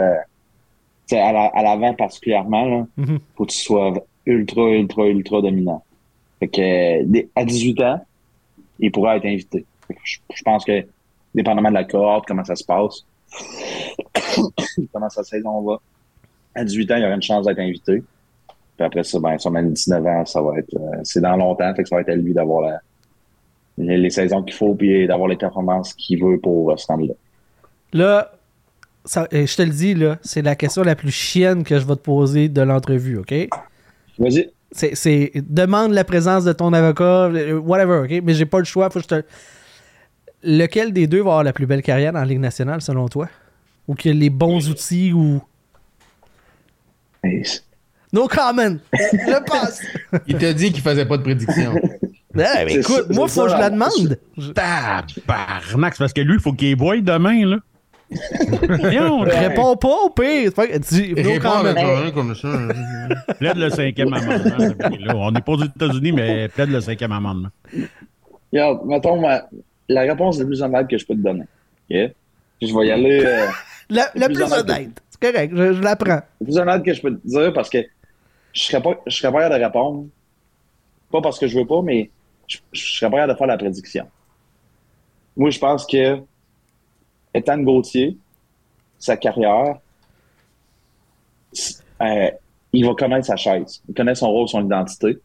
[1.12, 3.20] à l'avant particulièrement, là, mm-hmm.
[3.36, 3.94] faut que tu sois
[4.26, 5.84] ultra, ultra, ultra dominant.
[6.40, 8.06] Fait que, à 18 ans,
[8.80, 9.66] il pourrait être invité.
[10.04, 10.86] Je, pense que,
[11.34, 13.06] dépendamment de la cohorte, comment ça se passe,
[14.94, 15.80] comment sa saison va,
[16.56, 18.04] à 18 ans, il y aurait une chance d'être invité.
[18.78, 21.84] Puis après ça, ben, même 19 ans, ça va être, euh, c'est dans longtemps, fait
[21.84, 22.80] que ça va être à lui d'avoir
[23.78, 27.14] les, saisons qu'il faut, puis d'avoir les performances qu'il veut pour euh, ce temps-là.
[27.94, 28.32] Là,
[29.18, 31.96] euh, je te le dis, là, c'est la question la plus chienne que je vais
[31.96, 33.34] te poser de l'entrevue, OK?
[34.18, 34.50] Vas-y.
[34.72, 38.24] C'est, demande la présence de ton avocat, whatever, OK?
[38.24, 39.24] Mais j'ai pas le choix, faut que je te...
[40.44, 43.30] Lequel des deux va avoir la plus belle carrière dans la Ligue nationale, selon toi?
[43.88, 45.42] Ou qui a les bons outils ou...
[48.14, 48.78] No comment!
[48.94, 49.82] Je passe!
[50.28, 51.76] Il t'a dit qu'il faisait pas de prédiction.
[52.34, 54.20] Ben, écoute, moi, faut que je la demande.
[54.54, 57.58] Tabarnak, parce que lui, il faut qu'il boive demain, là.
[58.94, 60.52] non, réponds pas au pire.
[60.80, 62.50] Dis, réponds à comme ça.
[63.40, 64.76] plaide le cinquième amendement.
[65.16, 67.50] on n'est pas aux États-Unis, mais plaide le cinquième amendement.
[68.54, 69.22] Mettons
[69.88, 71.46] la réponse la plus honnête que je peux te donner.
[71.90, 72.12] OK?
[72.62, 73.24] Je vais y aller.
[73.26, 73.48] Euh,
[73.90, 75.02] la, plus, honnête.
[75.10, 76.10] C'est correct, je, je la prends.
[76.10, 77.80] La plus honnête que je peux te dire parce que
[78.54, 80.08] je serais pas, je serais pas de répondre.
[81.12, 82.10] Pas parce que je veux pas, mais
[82.48, 84.08] je, serais prêt à faire la prédiction.
[85.36, 86.20] Moi, je pense que
[87.36, 88.18] Ethan Gauthier,
[88.98, 89.78] sa carrière,
[92.02, 92.32] euh,
[92.72, 95.18] il va connaître sa chaise, il connaît son rôle, son identité.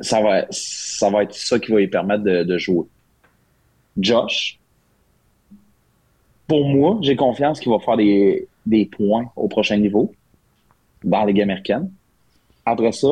[0.00, 2.84] Ça va, ça va être ça qui va lui permettre de, jouer.
[3.96, 4.58] Josh,
[6.46, 8.46] pour moi, j'ai confiance qu'il va faire des,
[8.92, 10.12] points au prochain niveau
[11.02, 11.90] dans la Ligue américaine.
[12.66, 13.08] Après ça,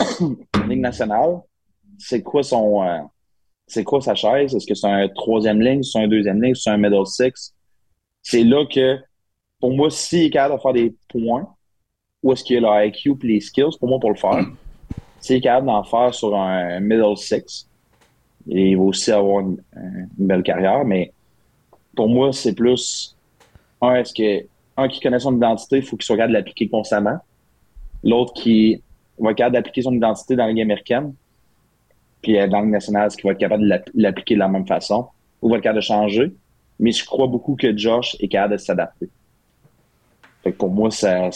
[0.66, 1.40] Ligue nationale,
[1.98, 2.98] c'est quoi son euh,
[3.68, 4.54] c'est quoi sa chaise?
[4.54, 7.54] Est-ce que c'est un troisième ligne, c'est un deuxième ligne, c'est un middle six?
[8.22, 8.98] C'est là que,
[9.60, 11.48] pour moi, s'il est capable de faire des points,
[12.22, 14.44] où est-ce qu'il a le IQ et les skills pour moi pour le faire?
[15.20, 17.68] S'il est capable d'en faire sur un middle six,
[18.46, 19.62] il va aussi avoir une,
[20.16, 21.12] belle carrière, mais
[21.94, 23.16] pour moi, c'est plus
[23.80, 24.46] un, est-ce que
[24.76, 27.18] un qui connaît son identité, il faut qu'il soit capable de l'appliquer constamment.
[28.04, 28.80] L'autre qui
[29.18, 31.14] va être capable d'appliquer son identité dans la Ligue américaine.
[32.22, 34.66] Puis euh, dans le national, est-ce qu'il va être capable de l'appliquer de la même
[34.66, 35.08] façon?
[35.42, 36.32] Ou va être capable de changer?
[36.80, 39.08] Mais je crois beaucoup que Josh est capable de s'adapter.
[40.42, 41.30] Fait que pour moi, c'est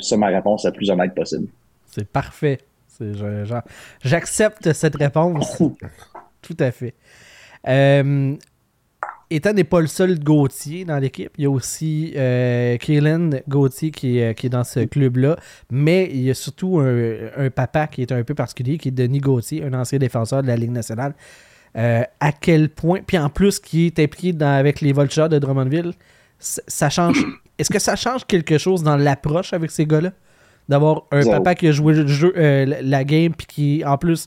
[0.00, 1.48] ça ma réponse la plus honnête possible.
[1.86, 2.58] C'est parfait.
[4.02, 5.62] J'accepte cette réponse.
[6.42, 6.94] Tout à fait.
[7.68, 8.36] Euh,
[9.34, 11.32] Ethan n'est pas le seul Gauthier dans l'équipe.
[11.38, 12.76] Il y a aussi euh,
[13.48, 15.36] Gauthier qui est, qui est dans ce club-là.
[15.70, 19.20] Mais il y a surtout un, papa qui est un peu particulier, qui est Denis
[19.20, 21.14] Gauthier, un ancien défenseur de la Ligue nationale.
[21.76, 25.38] Euh, à quel point, puis en plus qui est impliqué dans, avec les Vultures de
[25.38, 25.92] Drummondville,
[26.38, 27.24] ça change.
[27.58, 30.10] Est-ce que ça change quelque chose dans l'approche avec ces gars-là?
[30.68, 34.26] D'avoir un papa qui a joué le jeu, euh, la game, puis qui en plus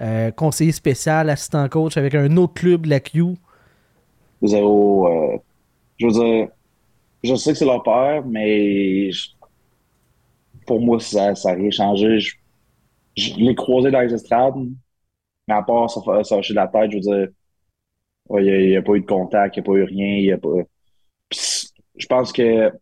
[0.00, 3.22] euh, conseiller spécial, assistant coach avec un autre club, la Q
[4.42, 5.38] Euh,
[5.98, 6.48] je veux dire,
[7.22, 9.10] je sais que c'est leur père, mais
[10.66, 12.18] pour moi, ça n'a rien changé.
[12.20, 14.54] Je, l'ai croisé dans les estrades,
[15.48, 17.28] mais à part ça, ça de la tête, je veux dire,
[18.30, 20.16] il n'y a, pas eu de contact, il n'y a pas eu rien.
[20.18, 20.48] Y a pas...
[21.30, 22.72] je pense que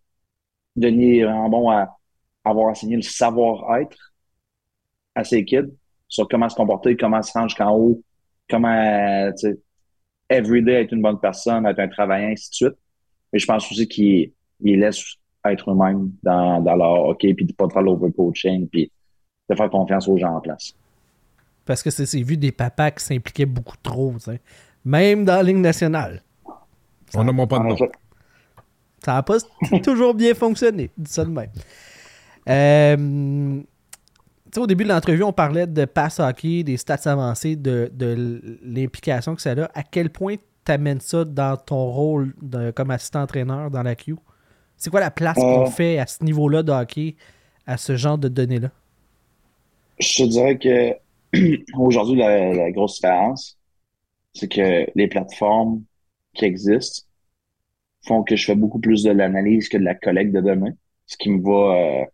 [0.76, 1.96] Denis est vraiment bon à
[2.44, 4.14] avoir enseigné le savoir-être
[5.14, 5.72] à ses kids
[6.08, 8.02] sur comment se comporter, comment se rendre jusqu'en haut,
[8.48, 9.30] comment,
[10.28, 12.78] everyday être une bonne personne, être un travaillant, ainsi de suite.
[13.32, 15.02] Mais je pense aussi qu'il laisse
[15.44, 18.90] être eux-mêmes dans, dans leur hockey, puis de pas faire l'overcoaching, puis
[19.50, 20.74] de faire confiance aux gens en place.
[21.64, 24.14] Parce que c'est vu des papas qui s'impliquaient beaucoup trop,
[24.84, 26.22] même dans la ligne nationale.
[27.14, 27.76] On n'a pas de nom.
[29.04, 29.36] Ça n'a pas
[29.82, 31.50] toujours bien fonctionné, dis ça de même.
[32.48, 33.62] Euh,
[34.60, 37.90] au début de l'entrevue, on parlait de pass hockey, des stats avancées, de,
[38.62, 39.64] l'implication que ça a.
[39.78, 42.34] À quel point tu amènes ça dans ton rôle
[42.74, 44.16] comme assistant-entraîneur dans la Q?
[44.76, 45.66] C'est quoi la place qu'on euh.
[45.66, 47.16] fait à ce niveau-là de hockey,
[47.66, 48.70] à ce genre de données-là?
[49.98, 50.94] Je te dirais que
[51.78, 53.58] aujourd'hui, la, grosse différence,
[54.34, 55.82] c'est que les plateformes
[56.34, 57.06] qui existent
[58.06, 60.72] font que je fais beaucoup plus de l'analyse que de la collecte de données,
[61.06, 62.04] ce qui me va euh,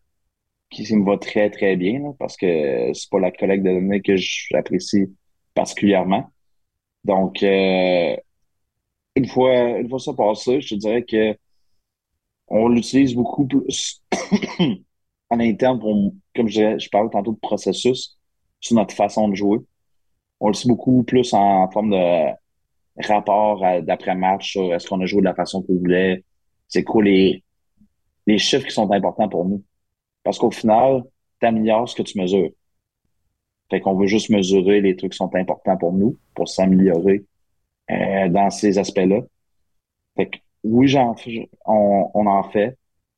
[0.70, 4.16] qui me va très, très bien, parce que c'est pas la collecte de données que
[4.16, 5.06] j'apprécie
[5.54, 6.30] particulièrement.
[7.04, 8.16] Donc, euh,
[9.16, 11.36] une fois, une fois ça passé, je te dirais que
[12.48, 14.02] on l'utilise beaucoup plus
[15.30, 18.18] en interne pour, comme je, je parlais tantôt de processus,
[18.60, 19.58] sur notre façon de jouer.
[20.40, 22.30] On le sait beaucoup plus en, forme de
[23.08, 26.24] rapport d'après-match sur est-ce qu'on a joué de la façon qu'on voulait,
[26.68, 27.44] c'est quoi les,
[28.26, 29.62] les chiffres qui sont importants pour nous?
[30.22, 31.02] Parce qu'au final,
[31.40, 32.50] tu améliores ce que tu mesures.
[33.70, 37.24] Fait qu'on veut juste mesurer les trucs qui sont importants pour nous, pour s'améliorer
[37.90, 39.20] euh, dans ces aspects-là.
[40.16, 42.76] Fait que oui, on, on en fait.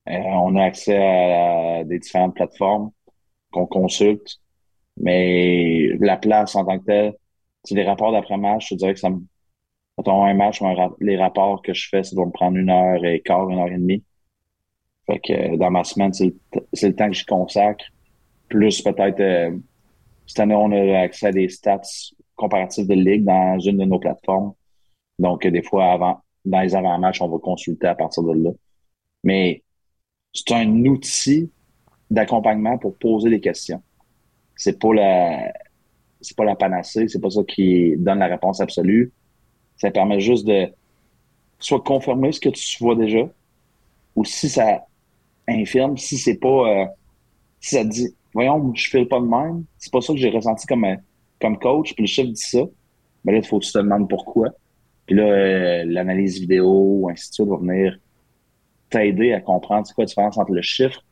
[0.09, 2.91] Euh, on a accès à, des différentes plateformes
[3.53, 4.41] qu'on consulte.
[4.99, 7.15] Mais la place en tant que telle,
[7.71, 9.23] les rapports d'après-match, je dirais que ça me.
[9.97, 10.61] Quand on a un match,
[11.01, 13.69] les rapports que je fais, ça doit me prendre une heure et quart, une heure
[13.69, 14.05] et demie.
[15.21, 16.33] Que euh, dans ma semaine, c'est
[16.83, 17.85] le, temps que j'y consacre.
[18.49, 19.57] Plus peut-être euh,
[20.27, 21.81] cette année, on a accès à des stats
[22.37, 24.53] comparatifs de ligue dans une de nos plateformes.
[25.19, 28.51] Donc, des fois, avant, dans les avant-matchs, on va consulter à partir de là.
[29.25, 29.63] Mais
[30.33, 31.51] c'est un outil
[32.11, 33.83] d'accompagnement pour poser des questions.
[34.57, 35.53] C'est pas la
[36.21, 39.13] c'est pas la panacée, c'est pas ça qui donne la réponse absolue.
[39.77, 40.69] Ça permet juste de
[41.59, 43.29] soit confirmer ce que tu vois déjà,
[44.15, 44.87] ou si ça
[45.49, 46.87] infirme, si c'est pas euh,
[47.61, 50.67] si ça dit voyons, je file pas de même, c'est pas ça que j'ai ressenti
[50.67, 50.97] comme euh,
[51.41, 52.61] comme coach, puis le chef dit ça,
[53.25, 54.51] mais là, il faut que tu te demandes pourquoi.
[55.07, 57.99] Puis là, euh, l'analyse vidéo, ainsi de suite, va venir
[58.91, 61.03] t'aider à comprendre c'est quoi la différence entre le chiffre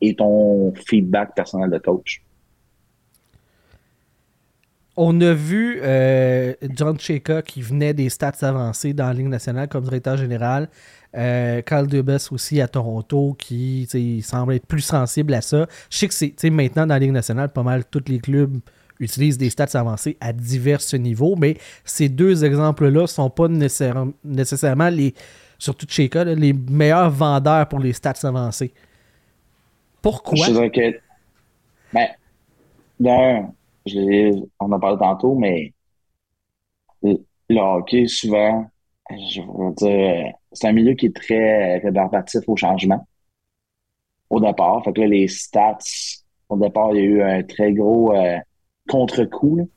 [0.00, 2.22] et ton feedback personnel de coach.
[5.00, 9.68] On a vu euh, John Cheka qui venait des stats avancés dans la Ligue nationale
[9.68, 10.68] comme directeur général.
[11.16, 13.86] Euh, Carl Dubas aussi à Toronto qui
[14.24, 15.68] semble être plus sensible à ça.
[15.88, 18.58] Je sais que c'est maintenant dans la Ligue nationale, pas mal tous les clubs
[18.98, 24.88] utilisent des stats avancés à divers niveaux, mais ces deux exemples-là ne sont pas nécessairement
[24.88, 25.14] les,
[25.60, 28.72] surtout Cheka, les meilleurs vendeurs pour les stats avancés.
[30.02, 30.44] Pourquoi?
[30.44, 30.98] Je dirais que,
[32.98, 33.48] ben,
[34.60, 35.72] on en parlé tantôt, mais
[37.02, 38.66] le hockey, souvent,
[39.10, 43.06] je dire, c'est un milieu qui est très rébarbatif au changement.
[44.30, 44.84] Au départ.
[44.84, 45.78] Fait que là, les stats,
[46.48, 48.38] au départ, il y a eu un très gros euh,
[48.88, 49.70] contre-coup.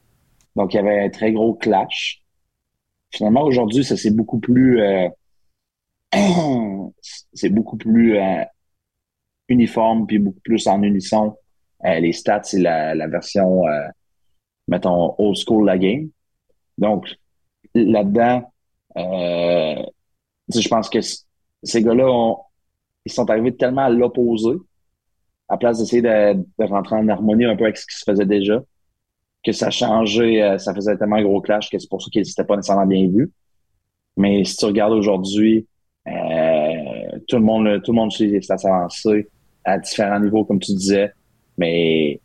[0.56, 2.22] Donc, il y avait un très gros clash.
[3.12, 5.10] Finalement, aujourd'hui, ça c'est beaucoup plus euh,
[7.34, 8.44] c'est beaucoup plus euh,
[9.48, 11.36] uniforme puis beaucoup plus en unisson.
[11.84, 13.64] les stats, c'est la version
[14.72, 16.10] mettons, old school la game.
[16.78, 17.06] Donc,
[17.76, 18.52] là-dedans,
[18.98, 19.84] euh,
[20.54, 22.36] je pense que ces gars-là,
[23.06, 24.56] ils sont arrivés tellement à l'opposé,
[25.50, 28.64] à place d'essayer de, rentrer en harmonie un peu avec ce qui se faisait déjà,
[29.44, 32.22] que ça changeait, euh, ça faisait tellement un gros clash que c'est pour ça qu'ils
[32.22, 33.32] n'étaient pas nécessairement bien vus.
[34.16, 35.68] Mais si tu regardes aujourd'hui,
[36.08, 39.28] euh, tout le monde, tout le monde suit les stats avancées
[39.66, 41.12] à différents niveaux, comme tu disais.
[41.58, 42.20] Mais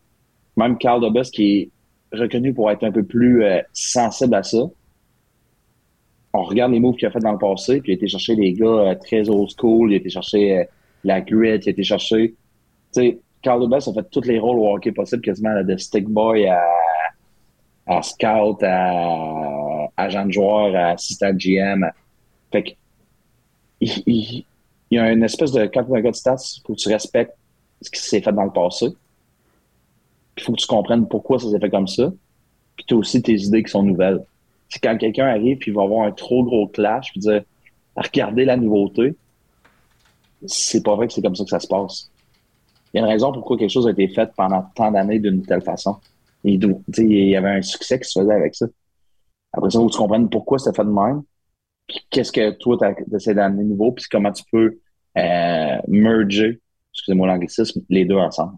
[0.57, 1.71] même Carl Dobus, qui
[2.13, 4.59] reconnu pour être un peu plus euh, sensible à ça.
[6.33, 8.37] On regarde les moves qu'il a fait dans le passé, puis il a été chercher
[8.37, 10.65] des gars euh, très old school, il a été chercher euh,
[11.05, 12.35] la grit, il a été chercher.
[12.93, 16.09] Tu sais, Carl Dubas a fait tous les rôles au hockey possibles, quasiment de stick
[16.09, 16.63] boy à,
[17.87, 21.87] à scout, à agent de joueur, à assistant GM.
[22.53, 22.71] Fait que,
[23.81, 24.45] il,
[24.91, 27.37] y a une espèce de, quand tu as un gars de stats, que tu respectes
[27.81, 28.87] ce qui s'est fait dans le passé
[30.37, 32.13] il faut que tu comprennes pourquoi ça s'est fait comme ça.
[32.77, 34.23] Puis tu as aussi tes idées qui sont nouvelles.
[34.69, 37.43] C'est quand quelqu'un arrive puis il va avoir un trop gros clash, puis dire
[37.97, 39.17] regardez la nouveauté,
[40.47, 42.11] c'est pas vrai que c'est comme ça que ça se passe.
[42.93, 45.43] Il y a une raison pourquoi quelque chose a été fait pendant tant d'années d'une
[45.43, 45.97] telle façon.
[46.45, 46.61] il
[47.09, 48.67] y avait un succès qui se faisait avec ça.
[49.53, 51.23] Après ça, il faut que tu comprennes pourquoi c'est fait de même,
[51.87, 54.79] puis qu'est-ce que toi, tu essaies d'amener nouveau, puis comment tu peux
[55.17, 56.61] euh, merger,
[56.93, 58.57] excusez-moi l'anglicisme, les deux ensemble.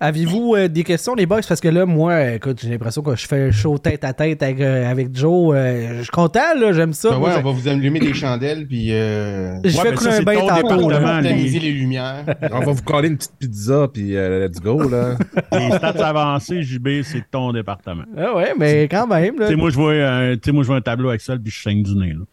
[0.00, 1.40] Avez-vous euh, des questions, les boys?
[1.46, 4.42] Parce que là, moi, écoute, j'ai l'impression que je fais un show tête à tête
[4.42, 5.54] avec, euh, Joe.
[5.54, 7.10] Euh, je suis content, là, j'aime ça.
[7.10, 8.88] Ben ouais, on va vous allumer des chandelles, puis.
[8.88, 10.90] Je fais couler un bain tantôt.
[10.90, 11.34] les...
[11.34, 12.24] les lumières.
[12.52, 15.16] on va vous coller une petite pizza, puis let's go, là.
[15.52, 18.04] les stats avancés, JB, c'est ton département.
[18.16, 19.36] Ah ouais, mais quand même.
[19.36, 21.82] Tu sais, moi, je vois un, moi, je vois un tableau Excel, puis je saigne
[21.82, 22.24] du nez, là.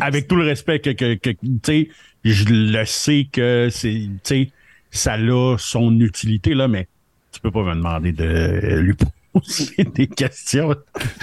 [0.00, 1.88] Avec tout le respect que, que, que tu sais,
[2.24, 4.50] je le sais que c'est, tu sais,
[4.96, 6.88] ça a son utilité, là, mais
[7.32, 10.74] tu peux pas me demander de lui poser des questions.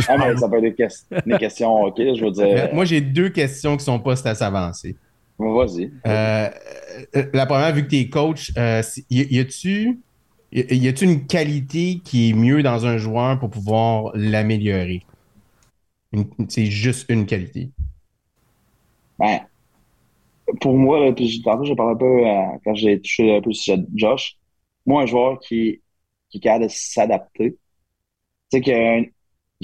[0.08, 2.46] Ah, mais ça peut être des, questions, OK, je veux dire.
[2.46, 4.96] Euh, moi, j'ai deux questions qui sont pas assez avancées.
[5.40, 5.92] Vas-y.
[6.06, 6.50] Euh,
[7.16, 8.52] euh, la première, vu que tu es coach,
[9.10, 10.00] y, a-tu
[10.52, 15.04] y a-tu une qualité qui est mieux dans un joueur pour pouvoir l'améliorer?
[16.48, 17.72] C'est juste une qualité.
[19.18, 19.40] Ben,
[20.62, 23.54] pour moi, là, puis tantôt, je parle un peu euh, quand j'ai touché un peu
[23.54, 24.38] sur Josh.
[24.86, 25.82] Moi, un joueur qui,
[26.30, 27.52] qui est capable de s'adapter,
[28.52, 29.14] tu sais, qui, est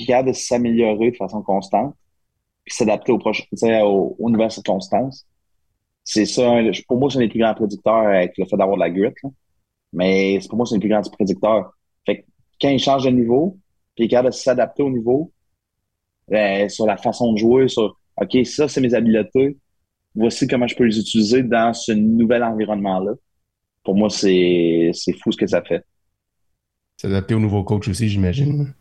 [0.05, 1.95] capable de s'améliorer de façon constante,
[2.63, 3.43] puis s'adapter au prochain,
[3.83, 5.25] aux, aux nouvelles circonstances.
[6.03, 6.53] C'est ça,
[6.87, 9.13] pour moi, c'est un des plus grands prédicteurs avec le fait d'avoir de la grit.
[9.93, 11.73] Mais pour moi, c'est un des plus grands prédicteurs.
[12.05, 12.25] Fait que
[12.61, 13.57] quand il change de niveau,
[13.95, 15.31] puis il est capable de s'adapter au niveau,
[16.31, 19.57] euh, sur la façon de jouer, sur OK, ça, c'est mes habiletés
[20.15, 23.13] voici comment je peux les utiliser dans ce nouvel environnement-là.
[23.83, 24.91] Pour moi, c'est
[25.21, 25.83] fou ce que ça fait.
[26.97, 28.73] S'adapter au nouveau coach aussi, j'imagine.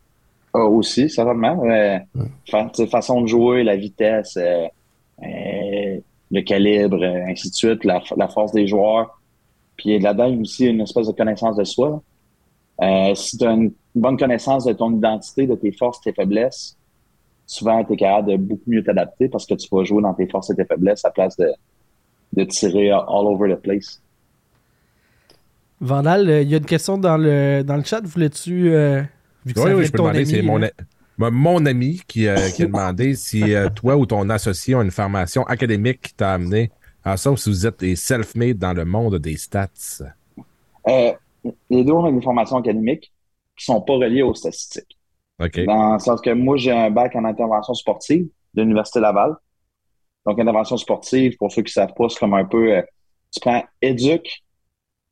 [0.53, 1.63] Ah, aussi, certainement.
[1.65, 1.99] Euh,
[2.89, 4.65] façon de jouer, la vitesse, euh,
[5.23, 5.99] euh,
[6.31, 9.21] le calibre, ainsi de suite, la, force des joueurs.
[9.77, 12.03] Puis là-dedans, il y a aussi une espèce de connaissance de soi.
[13.15, 16.77] si tu as une bonne connaissance de ton identité, de tes forces, tes faiblesses,
[17.49, 20.27] souvent, tu es capable de beaucoup mieux t'adapter parce que tu vas jouer dans tes
[20.27, 21.51] forces et tes faiblesses à place de,
[22.33, 24.01] de tirer all over the place.
[25.81, 28.01] Vandal, euh, il y a une question dans le, dans le chat.
[28.03, 28.71] Voulais-tu.
[28.71, 29.01] Euh,
[29.45, 30.25] oui, oui, je peux demander.
[30.25, 33.43] C'est mon, mon, ami qui, euh, qui a demandé si
[33.75, 36.71] toi ou ton associé ont une formation académique qui t'a amené
[37.03, 40.03] à ça ou si vous êtes des self-made dans le monde des stats.
[40.85, 43.11] les deux ont une formation académique
[43.57, 44.98] qui ne sont pas reliées aux statistiques.
[45.39, 49.35] Dans le sens que moi, j'ai un bac en intervention sportive de l'Université Laval.
[50.25, 52.81] Donc, intervention sportive, pour ceux qui ne savent pas, c'est comme un peu, euh,
[53.31, 54.43] tu prends éduc,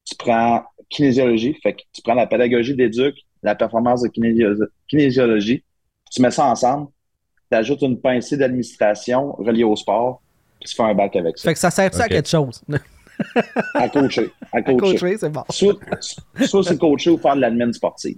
[0.03, 4.09] tu prends kinésiologie, fait que tu prends la pédagogie d'éduc, la performance de
[4.87, 5.63] kinésiologie,
[6.11, 6.87] tu mets ça ensemble,
[7.49, 10.21] tu ajoutes une pincée d'administration reliée au sport,
[10.59, 11.49] puis tu fais un bac avec ça.
[11.49, 12.61] Fait que ça sert ça à quelque chose?
[13.73, 14.29] à coacher.
[14.51, 15.43] À coacher, c'est bon.
[15.49, 15.79] Soit,
[16.45, 18.17] soit c'est coacher ou faire de l'admin sportive.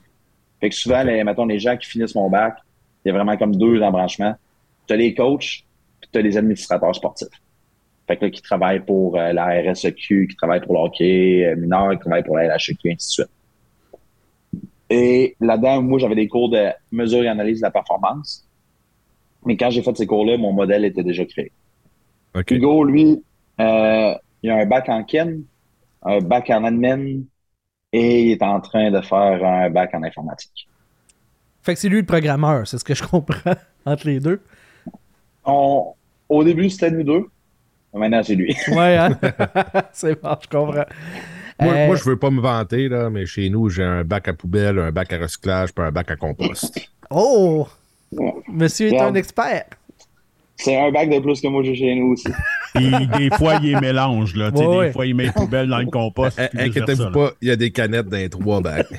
[0.59, 2.57] Fait que souvent, les, mettons, les gens qui finissent mon bac,
[3.03, 4.35] il y a vraiment comme deux embranchements.
[4.87, 5.63] Tu as les coachs,
[6.01, 7.27] puis tu as les administrateurs sportifs.
[8.07, 11.55] Fait que là, qui travaillent pour euh, la RSEQ, qui travaillent pour le hockey euh,
[11.55, 13.29] mineur, qui travaillent pour la LHEQ, et ainsi de suite.
[14.89, 18.47] Et là-dedans, moi, j'avais des cours de mesure et analyse de la performance.
[19.45, 21.51] Mais quand j'ai fait ces cours-là, mon modèle était déjà créé.
[22.49, 23.23] Hugo, lui,
[23.59, 25.41] euh, il a un bac en kin,
[26.01, 27.21] un bac en admin,
[27.91, 30.67] et il est en train de faire un bac en informatique.
[31.61, 34.41] Fait que c'est lui le programmeur, c'est ce que je comprends entre les deux.
[35.45, 37.25] au début, c'était nous deux.
[37.93, 38.55] Maintenant, c'est lui.
[38.69, 39.19] ouais, hein?
[39.91, 40.85] c'est bon, je comprends.
[41.59, 41.87] Moi, euh...
[41.87, 44.79] moi, je veux pas me vanter, là, mais chez nous, j'ai un bac à poubelle,
[44.79, 46.79] un bac à recyclage, puis un bac à compost.
[47.09, 47.67] Oh!
[48.47, 49.65] Monsieur est un expert.
[50.59, 52.27] C'est un bac de plus que moi j'ai chez nous aussi.
[52.75, 54.35] Et des fois, il est mélange.
[54.35, 56.39] Là, Des fois, il met les poubelles dans le compost.
[56.39, 58.87] Inquiétez-vous pas, il y a des canettes dans les trois bacs.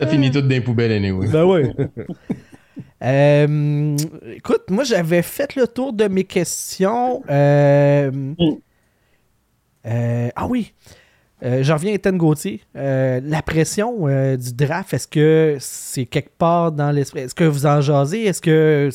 [0.00, 1.28] Ça finit tout dans les poubelles, anyway.
[1.28, 1.62] Ben oui.
[3.02, 3.96] Euh,
[4.34, 7.22] écoute, moi, j'avais fait le tour de mes questions.
[7.28, 8.10] Euh,
[9.86, 10.72] euh, ah oui.
[11.44, 12.60] Je reviens à Ethan Gauthier.
[12.74, 17.20] la pression du draft, est-ce que c'est quelque part dans l'esprit?
[17.20, 18.22] Est-ce que vous en jasez?
[18.22, 18.90] Est-ce que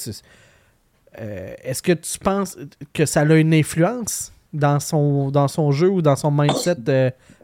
[1.15, 2.57] est-ce que tu penses
[2.93, 6.77] que ça a une influence dans son, dans son jeu ou dans son mindset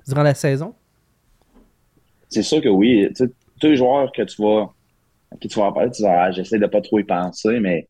[0.07, 0.73] durant la saison?
[2.29, 3.07] C'est sûr que oui.
[3.15, 4.71] tous les joueurs que tu vas
[5.41, 7.87] tu vas en parler, tu dis, ah, j'essaie de pas trop y penser, mais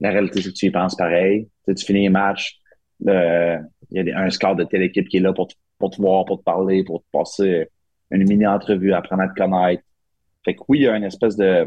[0.00, 1.48] la réalité, c'est que tu y penses pareil.
[1.66, 2.58] Tu, tu finis les matchs,
[3.00, 3.62] il
[3.92, 5.48] y a un score de telle équipe qui est là pour
[5.80, 7.68] pour te voir, pour te parler, pour te passer
[8.12, 9.82] une mini-entrevue, apprendre à te connaître.
[10.44, 11.66] Fait que oui, il y a une espèce de,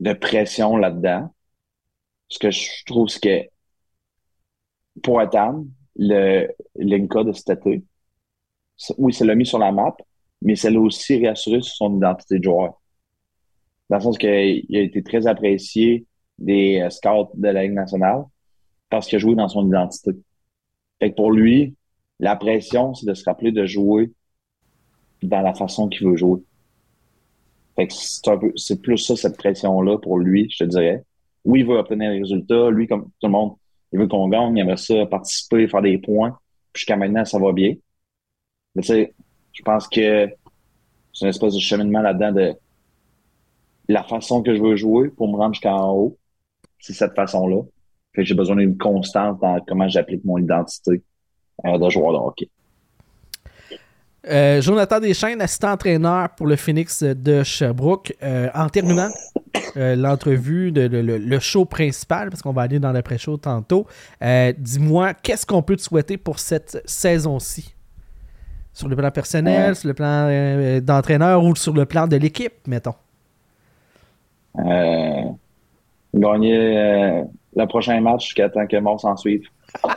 [0.00, 1.32] de pression là-dedans.
[2.28, 5.64] Ce que je trouve, c'est que pour Ethan,
[5.96, 7.84] le l'Inca de cet été,
[8.98, 9.96] oui, c'est l'a mis sur la map,
[10.42, 12.80] mais ça l'a aussi réassuré sur son identité de joueur
[13.88, 16.06] dans le sens qu'il a été très apprécié
[16.38, 18.24] des euh, scouts de la Ligue nationale
[18.90, 20.12] parce qu'il a joué dans son identité.
[21.00, 21.74] Fait que pour lui,
[22.20, 24.12] la pression, c'est de se rappeler de jouer
[25.22, 26.40] dans la façon qu'il veut jouer.
[27.76, 31.04] Fait que c'est un peu, c'est plus ça, cette pression-là pour lui, je te dirais.
[31.44, 32.70] Oui, il veut obtenir des résultats.
[32.70, 33.54] Lui, comme tout le monde,
[33.92, 36.36] il veut qu'on gagne, il aimerait ça participer, faire des points.
[36.74, 37.74] Jusqu'à maintenant, ça va bien.
[38.74, 39.14] Mais tu sais,
[39.52, 40.28] je pense que
[41.12, 42.54] c'est une espèce de cheminement là-dedans de
[43.88, 46.18] la façon que je veux jouer pour me rendre jusqu'en haut,
[46.78, 47.62] c'est cette façon-là.
[48.14, 51.02] Fait que j'ai besoin d'une constance dans comment j'applique mon identité
[51.64, 52.48] de joueur de hockey.
[54.28, 58.14] Euh, Jonathan Deschaines, assistant entraîneur pour le Phoenix de Sherbrooke.
[58.22, 59.08] Euh, en terminant
[59.74, 63.86] l'entrevue, de, le, show principal, parce qu'on va aller dans l'après-show tantôt,
[64.58, 67.74] dis-moi, qu'est-ce qu'on peut te souhaiter pour cette saison-ci?
[68.72, 72.94] Sur le plan personnel, sur le plan d'entraîneur ou sur le plan de l'équipe, mettons?
[74.58, 75.24] Euh,
[76.14, 77.22] gagner euh,
[77.54, 79.46] le prochain match jusqu'à temps que mort s'en suive.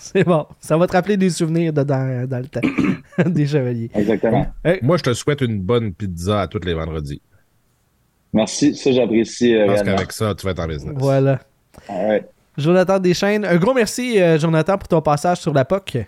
[0.12, 0.46] C'est bon.
[0.58, 2.60] Ça va te rappeler des souvenirs de dans, le temps
[3.26, 3.90] des chevaliers.
[3.94, 4.46] Exactement.
[4.82, 7.20] Moi, je te souhaite une bonne pizza à tous les vendredis.
[8.32, 8.74] Merci.
[8.74, 9.54] Ça, j'apprécie.
[9.54, 10.94] Euh, Parce qu'avec ça, tu vas être en business.
[10.96, 11.40] Voilà.
[11.88, 12.24] Ouais.
[12.56, 16.06] Jonathan Deschaines, un gros merci, Jonathan, pour ton passage sur la POC.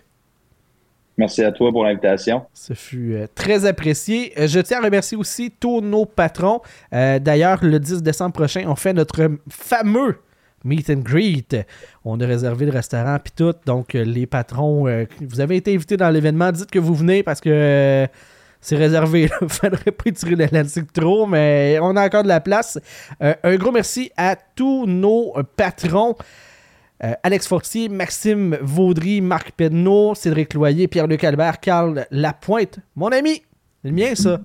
[1.16, 2.42] Merci à toi pour l'invitation.
[2.54, 4.32] Ce fut euh, très apprécié.
[4.38, 6.60] Euh, je tiens à remercier aussi tous nos patrons.
[6.92, 10.18] Euh, d'ailleurs, le 10 décembre prochain, on fait notre fameux
[10.64, 11.56] meet and greet.
[12.04, 13.54] On a réservé le restaurant puis tout.
[13.66, 14.86] Donc, les patrons,
[15.20, 16.52] vous avez été invités dans l'événement.
[16.52, 18.06] Dites que vous venez parce que
[18.60, 19.22] c'est réservé.
[19.22, 22.78] Il ne faudrait pas tirer l'élastique trop, mais on a encore de la place.
[23.20, 26.16] un gros merci à tous nos patrons.
[27.04, 32.78] Euh, Alex Fortier, Maxime Vaudry, Marc Pedneau, Cédric Loyer, Pierre-Luc Albert, Carl Lapointe.
[32.94, 33.42] Mon ami,
[33.82, 34.40] le mien ça.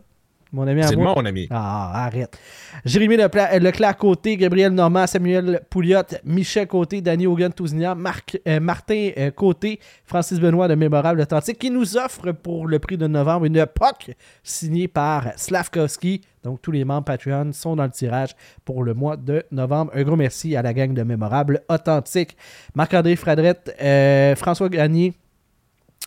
[0.52, 1.48] Mon ami C'est mon ami.
[1.50, 2.38] Ah, arrête.
[2.86, 9.10] Jérémy Leclerc côté, Gabriel Normand, Samuel Pouliot, Michel côté, Danny Hogan Tousignan, Marc, euh, Martin
[9.18, 13.46] euh, côté, Francis Benoît de Mémorable Authentique, qui nous offre pour le prix de novembre
[13.46, 16.22] une POC signée par Slavkovski.
[16.44, 19.92] Donc tous les membres Patreon sont dans le tirage pour le mois de novembre.
[19.94, 22.38] Un gros merci à la gang de Mémorable Authentique.
[22.74, 25.14] Marc-André Fradrette, euh, François Gagné,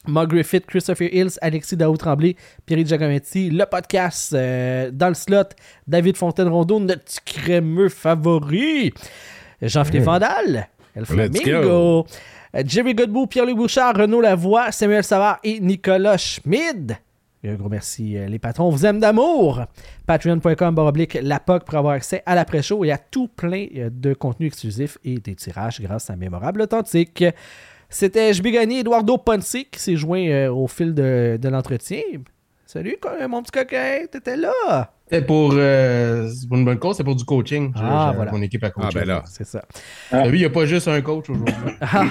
[0.07, 5.51] Mark Griffith, Christopher Hills, Alexis Daou-Tremblay, Pierre Giacometti, le podcast euh, dans le slot,
[5.87, 8.93] David Fontaine-Rondeau, notre crémeux favori,
[9.61, 12.07] Jean-Philippe Vandal, El Flamingo.
[12.65, 16.97] Jerry Godbout, Pierre-Louis Bouchard, Renaud Lavoie, Samuel Savard et Nicolas Schmid.
[17.45, 18.65] un gros merci, euh, les patrons.
[18.65, 19.65] On vous aime d'amour.
[20.07, 24.15] Patreon.com baroblique la POC pour avoir accès à l'après-show et à tout plein euh, de
[24.15, 27.25] contenu exclusif et des tirages grâce à Mémorable Authentique.
[27.91, 32.03] C'était Je gagné Eduardo Ponce qui s'est joint au fil de, de l'entretien.
[32.65, 32.97] Salut,
[33.29, 34.93] mon petit coquin, t'étais là.
[35.11, 37.73] C'est pour, euh, pour, une bonne cause, c'est pour du coaching.
[37.75, 38.31] Ah, voilà.
[38.31, 38.91] Mon équipe à coacher.
[38.93, 39.23] Ah, ben là.
[39.27, 39.65] C'est ça.
[40.13, 40.29] Ah.
[40.29, 41.53] il n'y a pas juste un coach aujourd'hui.
[41.81, 42.05] ah,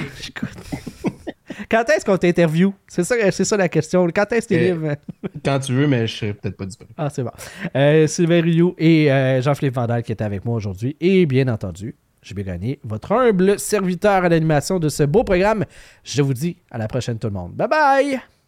[1.72, 2.74] Quand est-ce qu'on t'interview?
[2.90, 4.06] C'est ça, c'est ça la question.
[4.14, 4.96] Quand est-ce que tu libre?
[5.46, 6.94] Quand tu veux, mais je serai peut-être pas disponible.
[6.98, 7.32] Ah, c'est bon.
[7.78, 10.98] Euh, Sylvain Rioux et euh, Jean-Philippe Vandal qui étaient avec moi aujourd'hui.
[11.00, 15.66] Et bien entendu, j'ai gagné votre humble serviteur à l'animation de ce beau programme.
[16.04, 17.54] Je vous dis à la prochaine tout le monde.
[17.54, 18.39] Bye bye!